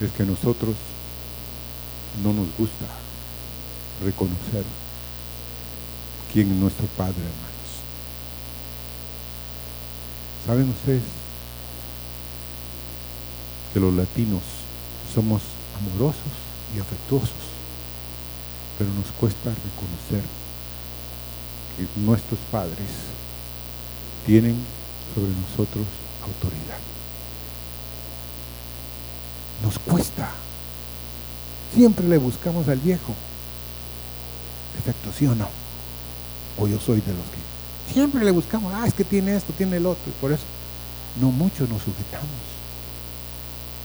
[0.00, 0.74] Es que nosotros
[2.22, 2.86] no nos gusta
[4.04, 4.64] reconocer
[6.32, 7.46] quién es nuestro Padre, hermanos.
[10.46, 11.25] ¿Saben ustedes?
[13.80, 14.42] Los latinos
[15.14, 15.42] somos
[15.78, 16.32] amorosos
[16.76, 17.30] y afectuosos,
[18.78, 20.26] pero nos cuesta reconocer
[21.76, 22.88] que nuestros padres
[24.24, 24.56] tienen
[25.14, 25.86] sobre nosotros
[26.22, 26.78] autoridad.
[29.62, 30.30] Nos cuesta.
[31.74, 33.14] Siempre le buscamos al viejo.
[34.78, 35.48] Efecto, ¿sí o no?
[36.58, 37.46] O yo soy de los que
[37.92, 40.42] siempre le buscamos, ah, es que tiene esto, tiene el otro, y por eso
[41.20, 42.55] no mucho nos sujetamos.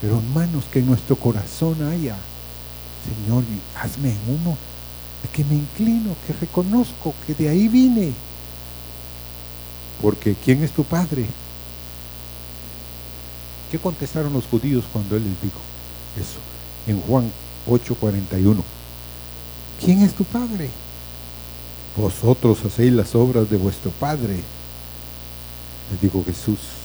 [0.02, 2.16] Pero hermanos, que en nuestro corazón haya,
[3.06, 3.44] Señor,
[3.80, 4.58] hazme en uno,
[5.32, 8.12] que me inclino, que reconozco que de ahí vine.
[10.02, 11.24] Porque ¿quién es tu Padre?
[13.70, 15.60] ¿Qué contestaron los judíos cuando Él les dijo
[16.20, 16.40] eso?
[16.88, 17.30] En Juan
[17.68, 18.62] 8:41.
[19.82, 20.68] ¿Quién es tu Padre?
[21.96, 24.40] Vosotros hacéis las obras de vuestro Padre.
[25.92, 26.81] Les dijo Jesús.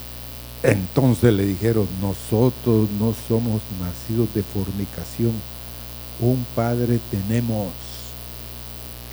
[0.63, 5.31] Entonces le dijeron, nosotros no somos nacidos de fornicación,
[6.19, 7.67] un Padre tenemos,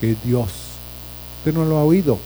[0.01, 0.51] que es Dios.
[1.39, 2.19] Usted no lo ha oído.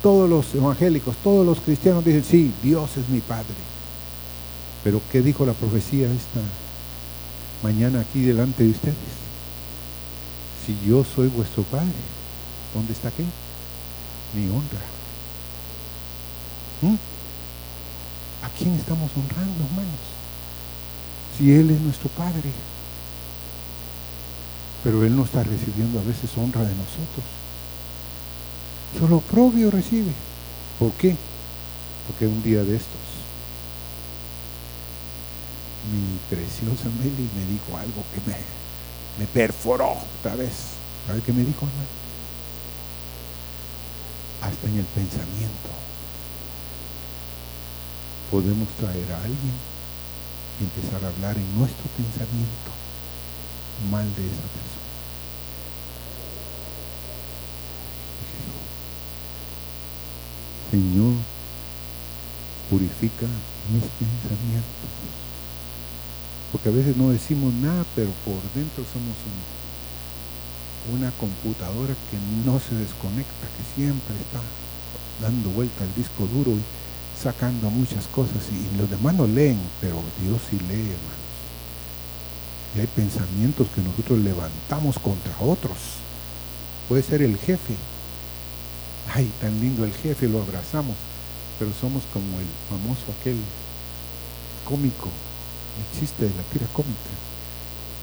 [0.00, 3.54] Todos los evangélicos, todos los cristianos dicen, sí, Dios es mi Padre.
[4.84, 6.40] Pero ¿qué dijo la profecía esta
[7.62, 8.94] mañana aquí delante de ustedes?
[10.64, 11.86] Si yo soy vuestro Padre,
[12.74, 13.24] ¿dónde está qué?
[14.34, 14.80] Mi honra.
[16.82, 17.11] ¿Mm?
[18.52, 20.00] ¿A quién estamos honrando, hermanos?
[21.36, 22.50] Si Él es nuestro Padre.
[24.84, 27.24] Pero Él no está recibiendo a veces honra de nosotros.
[28.98, 30.12] Solo propio recibe.
[30.78, 31.16] ¿Por qué?
[32.06, 33.00] Porque un día de estos,
[35.90, 38.36] mi preciosa Meli me dijo algo que me,
[39.18, 40.52] me perforó otra vez.
[41.06, 42.02] ¿Sabe qué me dijo, hermano?
[44.42, 45.70] Hasta en el pensamiento
[48.32, 49.56] podemos traer a alguien
[50.58, 52.72] y empezar a hablar en nuestro pensamiento
[53.90, 54.88] mal de esa persona.
[60.72, 61.12] Señor,
[62.70, 63.28] purifica
[63.68, 64.88] mis pensamientos.
[66.50, 69.12] Porque a veces no decimos nada, pero por dentro somos
[70.88, 72.16] una computadora que
[72.48, 74.40] no se desconecta, que siempre está
[75.20, 76.64] dando vuelta al disco duro y
[77.22, 78.42] sacando muchas cosas.
[78.50, 81.22] Y los demás no leen, pero Dios sí lee, hermanos.
[82.76, 85.76] Y hay pensamientos que nosotros levantamos contra otros.
[86.88, 87.74] Puede ser el jefe.
[89.14, 90.96] Ay, tan lindo el jefe, lo abrazamos
[91.62, 93.38] pero somos como el famoso aquel
[94.66, 97.14] cómico, el chiste de la tira cómica,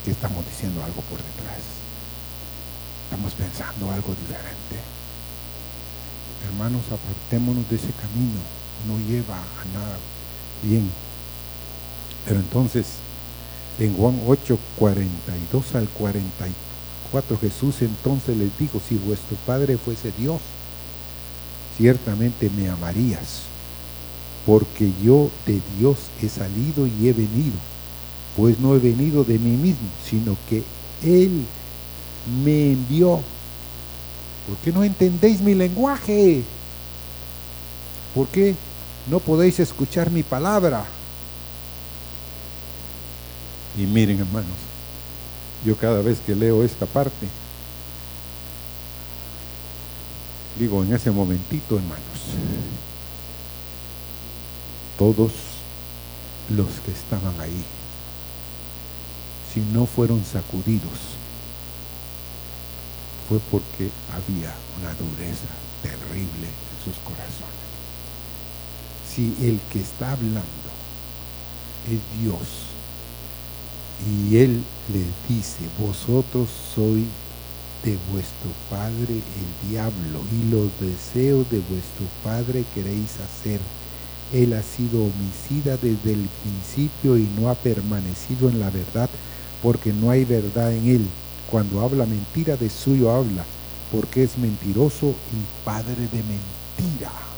[0.05, 1.59] que estamos diciendo algo por detrás.
[3.03, 4.80] Estamos pensando algo diferente.
[6.47, 8.39] Hermanos, apartémonos de ese camino,
[8.88, 9.97] no lleva a nada
[10.63, 10.89] bien.
[12.25, 12.86] Pero entonces,
[13.80, 20.39] en Juan 8, 42 al 44, Jesús entonces les dijo, si vuestro Padre fuese Dios,
[21.77, 23.43] ciertamente me amarías,
[24.45, 27.55] porque yo de Dios he salido y he venido,
[28.36, 30.63] pues no he venido de mí mismo, sino que
[31.03, 31.45] Él
[32.43, 33.21] me envió.
[34.47, 36.43] ¿Por qué no entendéis mi lenguaje?
[38.13, 38.55] ¿Por qué
[39.10, 40.86] no podéis escuchar mi palabra?
[43.78, 44.57] Y miren hermanos,
[45.66, 47.28] yo cada vez que leo esta parte,
[50.57, 52.03] digo en ese momentito, hermanos,
[54.97, 55.32] todos
[56.49, 57.64] los que estaban ahí,
[59.53, 61.18] si no fueron sacudidos,
[63.28, 65.47] fue porque había una dureza
[65.82, 67.59] terrible en sus corazones.
[69.20, 70.70] Si el que está hablando
[71.91, 72.39] es Dios
[74.07, 74.63] y Él
[74.93, 77.03] les dice, vosotros sois
[77.84, 83.59] de vuestro padre el diablo y los deseos de vuestro padre queréis hacer.
[84.32, 89.09] Él ha sido homicida desde el principio y no ha permanecido en la verdad
[89.61, 91.05] porque no hay verdad en él.
[91.51, 93.43] Cuando habla mentira de suyo habla
[93.91, 97.28] porque es mentiroso y padre de mentira.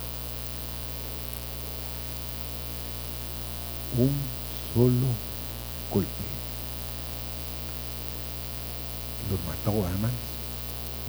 [3.97, 4.11] Un
[4.73, 5.07] solo
[5.91, 6.09] golpe.
[9.29, 10.15] Los mató, hermanos.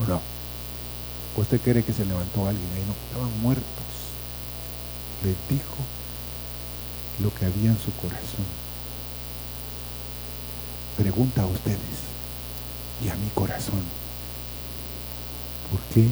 [0.01, 0.21] ¿O no?
[1.37, 2.85] ¿Usted cree que se levantó alguien ahí?
[2.87, 3.65] No, estaban muertos.
[5.25, 5.77] Les dijo
[7.23, 8.47] lo que había en su corazón.
[10.97, 11.79] Pregunta a ustedes
[13.03, 13.83] y a mi corazón,
[15.71, 16.07] ¿por qué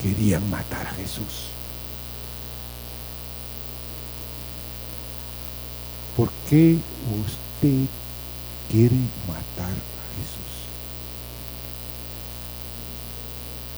[0.00, 1.57] querían matar a Jesús?
[6.18, 6.76] ¿Por qué
[7.22, 7.86] usted
[8.72, 8.96] quiere
[9.28, 10.50] matar a Jesús?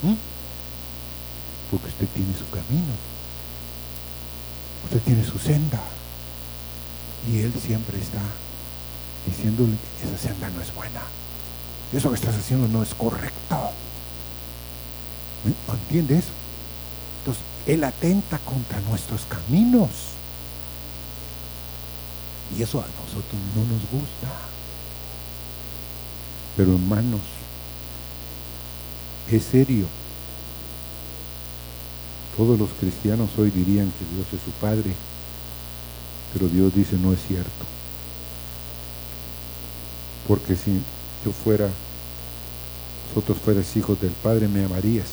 [0.05, 0.15] ¿Mm?
[1.71, 2.95] Porque usted tiene su camino.
[4.85, 5.83] Usted tiene su senda.
[7.31, 8.23] Y Él siempre está
[9.27, 11.03] diciéndole que esa senda no es buena.
[11.93, 13.71] Eso que estás haciendo no es correcto.
[15.69, 16.33] ¿Entiende eso?
[17.19, 19.91] Entonces, Él atenta contra nuestros caminos.
[22.57, 24.29] Y eso a nosotros no nos gusta.
[26.57, 27.21] Pero hermanos,
[29.31, 29.87] es serio.
[32.37, 34.95] Todos los cristianos hoy dirían que Dios es su Padre,
[36.33, 37.65] pero Dios dice no es cierto.
[40.27, 40.81] Porque si
[41.25, 41.69] yo fuera,
[43.09, 45.09] vosotros fueras hijos del Padre, me amarías.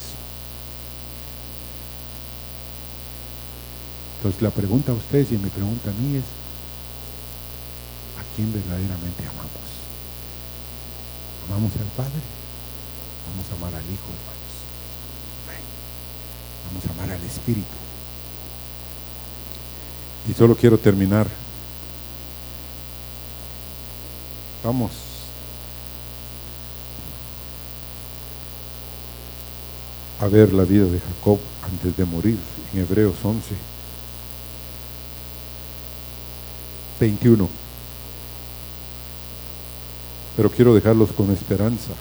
[4.18, 6.24] Entonces la pregunta a ustedes y mi pregunta a mí es,
[8.38, 9.68] ¿a quién verdaderamente amamos?
[11.50, 12.22] ¿Amamos al Padre?
[13.32, 14.54] Vamos a amar al Hijo, hermanos.
[16.68, 17.66] Vamos a amar al Espíritu.
[20.30, 21.28] Y solo quiero terminar.
[24.64, 24.92] Vamos.
[30.22, 32.38] A ver la vida de Jacob antes de morir
[32.74, 33.56] en Hebreos 11.
[37.00, 37.67] 21.
[40.38, 41.92] Pero quiero dejarlos con esperanza.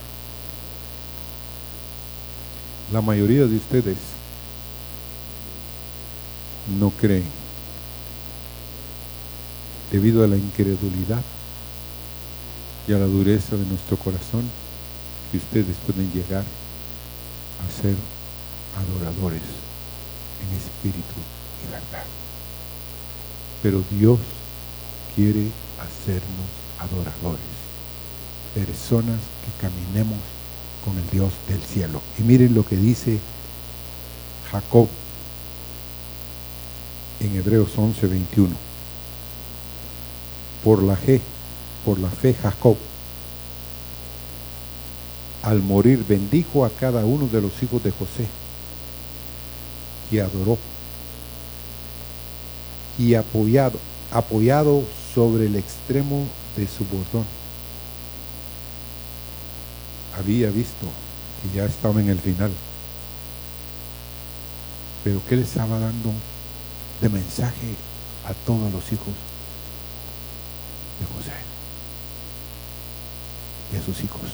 [2.93, 3.97] La mayoría de ustedes
[6.79, 7.25] no creen
[9.91, 11.23] debido a la incredulidad
[12.87, 14.45] y a la dureza de nuestro corazón
[15.31, 17.95] que ustedes pueden llegar a ser
[18.77, 19.43] adoradores
[20.43, 21.17] en espíritu
[21.65, 22.05] y verdad.
[23.63, 24.19] Pero Dios
[25.15, 25.49] quiere
[25.81, 27.56] hacernos adoradores,
[28.57, 30.19] personas que caminemos
[30.83, 32.01] con el Dios del cielo.
[32.19, 33.19] Y miren lo que dice
[34.51, 34.89] Jacob
[37.21, 38.55] en Hebreos 11, 21.
[40.65, 41.21] Por la fe,
[41.85, 42.77] por la fe Jacob,
[45.43, 48.27] al morir bendijo a cada uno de los hijos de José
[50.11, 50.57] y adoró
[52.99, 53.79] y apoyado,
[54.11, 54.83] apoyado
[55.15, 56.25] sobre el extremo
[56.57, 57.46] de su bordón.
[60.19, 60.87] Había visto
[61.43, 62.51] que ya estaba en el final.
[65.05, 66.11] Pero ¿qué le estaba dando
[67.01, 67.75] de mensaje
[68.25, 69.15] a todos los hijos
[70.99, 71.37] de José?
[73.73, 74.31] Y a sus hijos.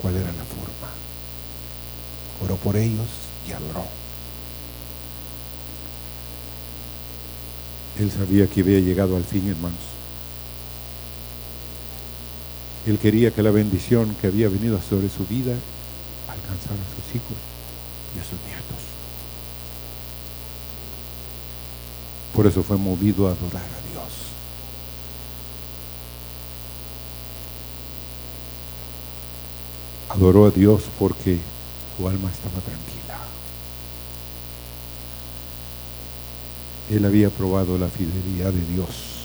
[0.00, 0.90] ¿Cuál era la forma?
[2.42, 3.06] Oró por ellos
[3.48, 3.86] y adoró.
[7.98, 9.93] Él sabía que había llegado al fin, hermanos.
[12.86, 15.54] Él quería que la bendición que había venido sobre su vida
[16.28, 17.36] alcanzara a sus hijos
[18.14, 18.94] y a sus nietos.
[22.34, 24.12] Por eso fue movido a adorar a Dios.
[30.10, 31.38] Adoró a Dios porque
[31.96, 33.18] su alma estaba tranquila.
[36.90, 39.24] Él había probado la fidelidad de Dios.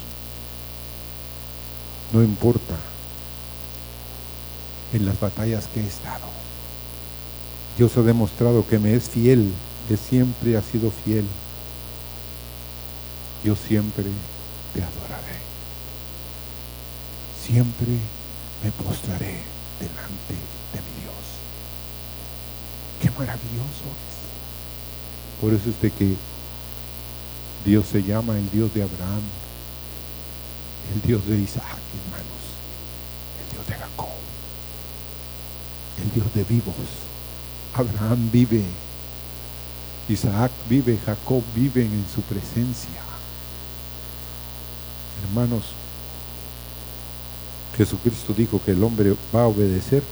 [2.14, 2.76] No importa
[4.94, 6.26] en las batallas que he estado.
[7.78, 9.52] Dios ha demostrado que me es fiel,
[9.88, 11.26] que siempre ha sido fiel.
[13.44, 14.06] Yo siempre
[14.74, 15.40] te adoraré.
[17.46, 17.88] Siempre
[18.64, 19.40] me postraré
[19.80, 20.36] delante
[20.74, 21.16] de mi Dios.
[23.02, 25.42] Qué maravilloso es.
[25.42, 26.16] Por eso es de que
[27.66, 29.22] Dios se llama el Dios de Abraham,
[30.94, 31.64] el Dios de Isaac,
[32.06, 32.44] hermanos,
[33.42, 34.09] el Dios de Jacob,
[36.14, 36.76] Dios de vivos.
[37.74, 38.64] Abraham vive,
[40.08, 43.02] Isaac vive, Jacob vive en su presencia.
[45.24, 45.64] Hermanos,
[47.78, 50.04] Jesucristo dijo que el hombre va a obedecer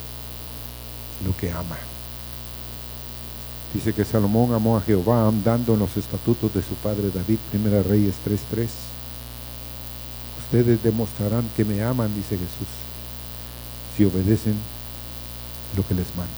[1.26, 1.78] lo que ama.
[3.74, 7.84] Dice que Salomón amó a Jehová andando en los estatutos de su padre David, Primera
[7.84, 8.68] Reyes 3.3.
[10.46, 12.68] Ustedes demostrarán que me aman, dice Jesús,
[13.96, 14.56] si obedecen
[15.76, 16.32] lo que les mando.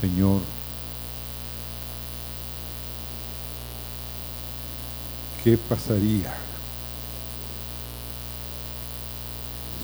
[0.00, 0.40] Señor,
[5.42, 6.34] ¿qué pasaría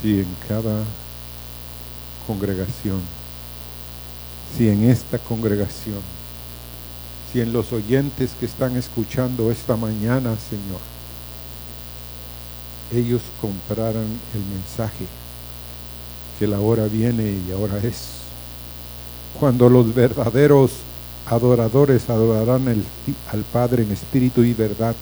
[0.02, 0.82] si en cada
[2.26, 3.00] congregación
[4.56, 6.00] si en esta congregación,
[7.32, 10.80] si en los oyentes que están escuchando esta mañana, Señor,
[12.92, 15.06] ellos compraran el mensaje
[16.40, 17.98] que la hora viene y ahora es,
[19.38, 20.70] cuando los verdaderos
[21.26, 22.66] adoradores adorarán
[23.30, 24.96] al Padre en espíritu y verdad,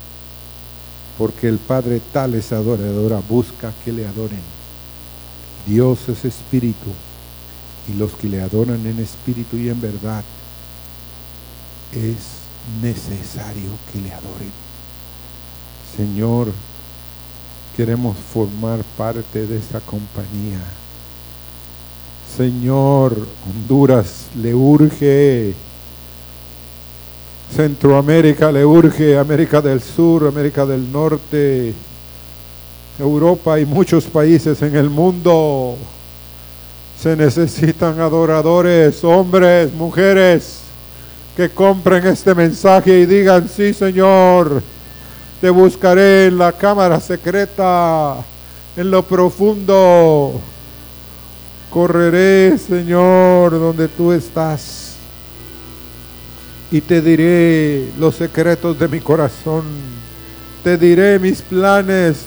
[1.16, 4.42] porque el Padre tal es adoradora, busca que le adoren.
[5.64, 6.90] Dios es espíritu
[7.88, 10.24] y los que le adoran en espíritu y en verdad,
[11.92, 12.16] es
[12.82, 14.52] necesario que le adoren.
[15.96, 16.48] Señor,
[17.76, 20.58] queremos formar parte de esa compañía.
[22.36, 23.16] Señor,
[23.46, 25.54] Honduras le urge,
[27.54, 31.74] Centroamérica le urge, América del Sur, América del Norte,
[32.98, 35.76] Europa y muchos países en el mundo
[37.00, 40.60] se necesitan adoradores, hombres, mujeres,
[41.36, 44.60] que compren este mensaje y digan, sí Señor,
[45.40, 48.16] te buscaré en la cámara secreta,
[48.76, 50.40] en lo profundo.
[51.70, 54.94] Correré, Señor, donde tú estás.
[56.70, 59.64] Y te diré los secretos de mi corazón.
[60.64, 62.24] Te diré mis planes,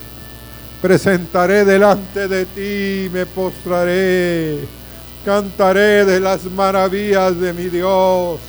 [0.81, 4.59] presentaré delante de ti, me postraré,
[5.25, 8.39] cantaré de las maravillas de mi Dios.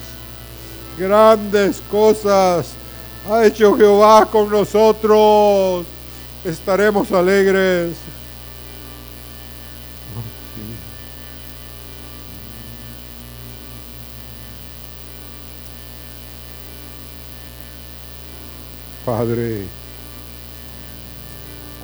[0.99, 2.68] Grandes cosas
[3.30, 5.84] ha hecho Jehová con nosotros.
[6.45, 8.12] Estaremos alegres.
[19.05, 19.62] Padre,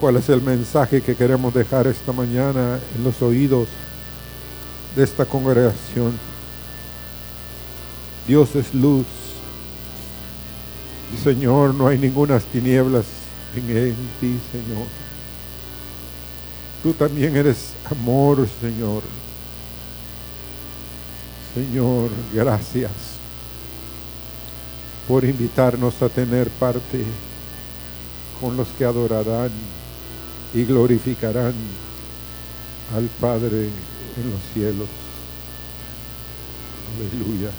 [0.01, 3.69] cuál es el mensaje que queremos dejar esta mañana en los oídos
[4.97, 6.19] de esta congregación.
[8.27, 9.07] Dios es luz
[11.23, 13.07] Señor, no hay ninguna tinieblas
[13.57, 14.87] en, en ti, Señor.
[16.83, 19.03] Tú también eres amor, Señor.
[21.55, 23.18] Señor, gracias
[25.09, 27.03] por invitarnos a tener parte
[28.41, 29.51] con los que adorarán
[30.55, 31.55] y glorificarán
[32.95, 33.65] al Padre
[34.17, 34.89] en los cielos.
[36.99, 37.51] Aleluya.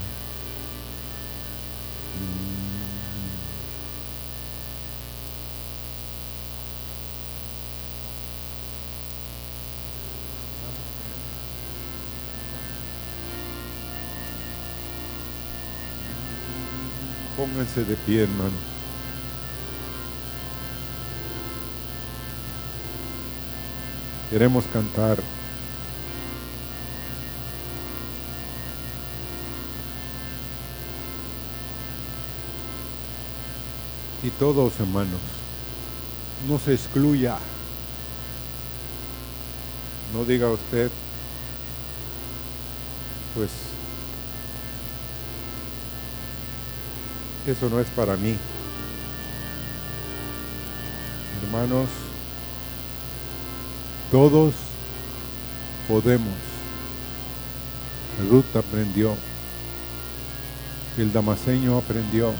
[17.52, 18.54] Pónganse de pie, hermanos.
[24.30, 25.18] Queremos cantar.
[34.22, 35.20] Y todos, hermanos,
[36.48, 37.38] no se excluya.
[40.14, 40.92] No diga usted,
[43.34, 43.50] pues
[47.48, 48.36] eso no es para mí.
[51.44, 51.88] Hermanos,
[54.12, 54.54] todos
[55.88, 56.34] podemos.
[58.30, 59.16] Ruth aprendió.
[60.98, 62.34] El damaseño aprendió.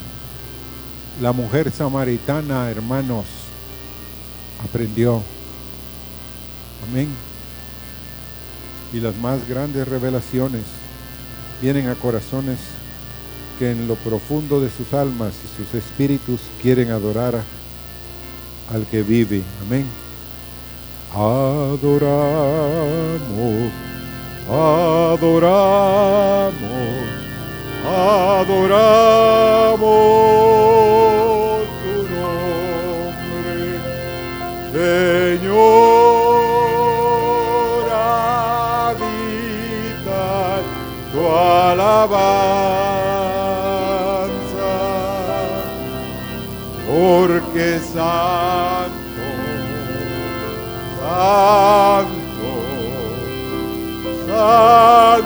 [1.22, 3.26] La mujer samaritana, hermanos,
[4.64, 5.22] aprendió.
[6.90, 7.10] Amén.
[8.94, 10.64] Y las más grandes revelaciones
[11.62, 12.58] vienen a corazones
[13.60, 17.44] que en lo profundo de sus almas y sus espíritus quieren adorar
[18.74, 19.44] al que vive.
[19.68, 19.86] Amén.
[21.14, 22.00] Adoramos,
[24.50, 25.70] adoramos,
[27.86, 28.80] adoramos
[48.00, 49.28] santo,
[51.02, 52.52] santo,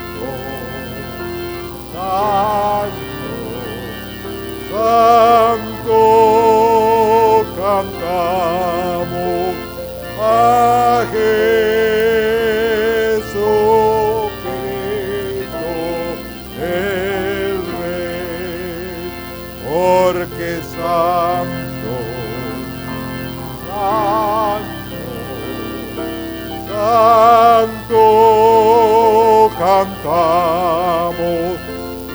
[29.74, 31.58] cantamos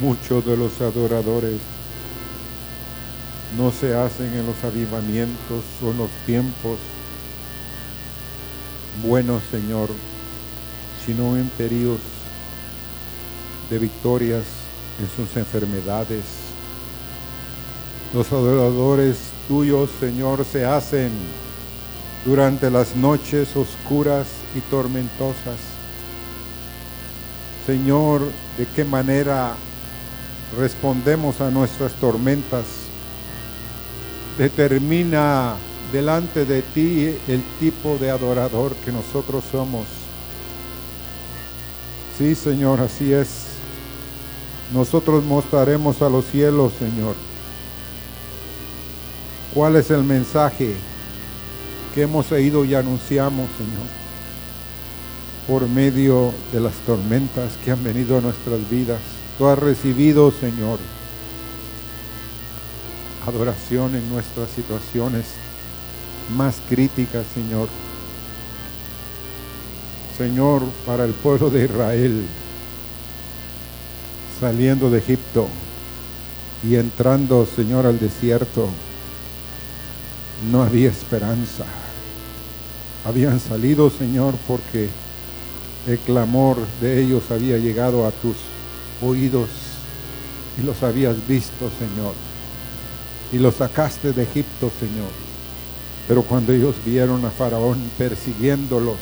[0.00, 1.58] muchos de los adoradores
[3.58, 6.78] no se hacen en los avivamientos o en los tiempos
[9.02, 9.88] buenos, Señor,
[11.04, 11.98] sino en periodos
[13.70, 14.44] de victorias
[15.00, 16.22] en sus enfermedades.
[18.14, 19.16] Los adoradores
[19.48, 21.10] tuyos, Señor, se hacen
[22.24, 25.71] durante las noches oscuras y tormentosas.
[27.66, 28.22] Señor,
[28.58, 29.54] de qué manera
[30.58, 32.64] respondemos a nuestras tormentas.
[34.36, 35.54] Determina
[35.92, 39.86] delante de ti el tipo de adorador que nosotros somos.
[42.18, 43.28] Sí, Señor, así es.
[44.72, 47.14] Nosotros mostraremos a los cielos, Señor,
[49.54, 50.74] cuál es el mensaje
[51.94, 54.01] que hemos oído y anunciamos, Señor,
[55.46, 59.00] por medio de las tormentas que han venido a nuestras vidas.
[59.38, 60.78] Tú has recibido, Señor,
[63.26, 65.24] adoración en nuestras situaciones
[66.36, 67.68] más críticas, Señor.
[70.16, 72.24] Señor, para el pueblo de Israel,
[74.38, 75.48] saliendo de Egipto
[76.68, 78.68] y entrando, Señor, al desierto,
[80.50, 81.64] no había esperanza.
[83.04, 84.88] Habían salido, Señor, porque
[85.86, 88.36] el clamor de ellos había llegado a tus
[89.02, 89.48] oídos
[90.58, 92.14] y los habías visto, Señor.
[93.32, 95.10] Y los sacaste de Egipto, Señor.
[96.06, 98.98] Pero cuando ellos vieron a Faraón persiguiéndolos,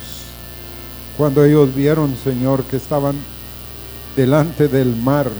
[1.16, 3.16] cuando ellos vieron, Señor, que estaban
[4.16, 5.30] delante del mar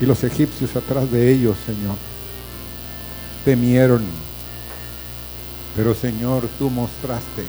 [0.00, 1.96] y los egipcios atrás de ellos, Señor,
[3.44, 4.02] temieron
[5.76, 7.44] pero Señor, tú mostraste,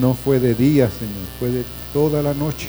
[0.00, 2.68] no fue de día, Señor, fue de toda la noche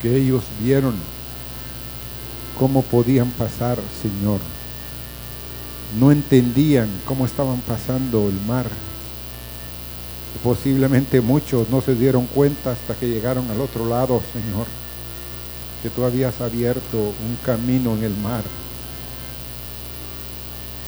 [0.00, 0.94] que ellos vieron
[2.58, 4.40] cómo podían pasar, Señor.
[5.98, 8.66] No entendían cómo estaban pasando el mar.
[10.42, 14.66] Posiblemente muchos no se dieron cuenta hasta que llegaron al otro lado, Señor,
[15.82, 18.42] que tú habías abierto un camino en el mar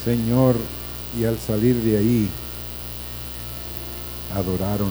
[0.05, 0.57] Señor,
[1.19, 2.29] y al salir de ahí,
[4.35, 4.91] adoraron,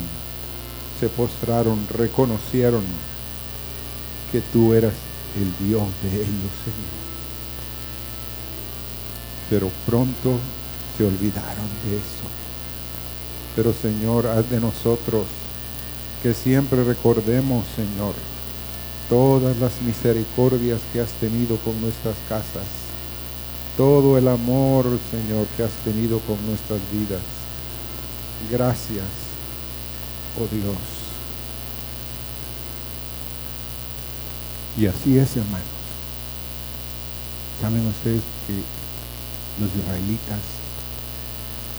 [0.99, 2.83] se postraron, reconocieron
[4.31, 4.93] que tú eras
[5.37, 7.03] el Dios de ellos, Señor.
[9.49, 10.39] Pero pronto
[10.97, 12.27] se olvidaron de eso.
[13.55, 15.25] Pero Señor, haz de nosotros
[16.21, 18.13] que siempre recordemos, Señor,
[19.09, 22.83] todas las misericordias que has tenido con nuestras casas
[23.77, 27.21] todo el amor, Señor, que has tenido con nuestras vidas.
[28.51, 29.05] Gracias,
[30.39, 30.77] oh Dios.
[34.77, 35.67] Y así es, hermanos.
[37.61, 38.55] Saben ustedes que
[39.61, 40.41] los israelitas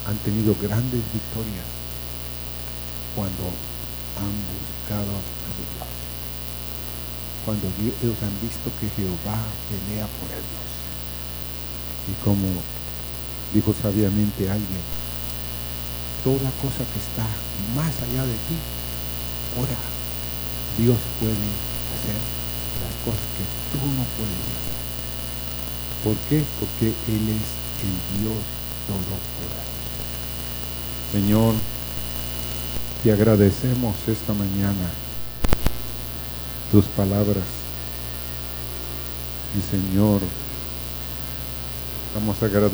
[0.07, 1.67] han tenido grandes victorias
[3.17, 3.51] cuando
[4.17, 5.89] han buscado a Dios.
[7.45, 9.39] Cuando ellos han visto que Jehová
[9.69, 10.75] pelea por ellos
[12.09, 12.49] y como
[13.53, 14.83] dijo sabiamente alguien,
[16.25, 17.27] toda cosa que está
[17.77, 18.57] más allá de ti,
[19.61, 19.77] ora,
[20.79, 21.47] Dios puede
[21.93, 22.19] hacer
[22.81, 24.79] las cosas que tú no puedes hacer.
[26.03, 26.43] ¿Por qué?
[26.59, 27.47] Porque Él es
[27.85, 28.43] el Dios
[28.89, 29.75] Todopoderoso.
[31.13, 31.55] Señor,
[33.03, 34.91] te agradecemos esta mañana
[36.73, 37.45] tus palabras.
[39.57, 40.21] Y Señor,
[42.15, 42.71] Vamos a agradecer.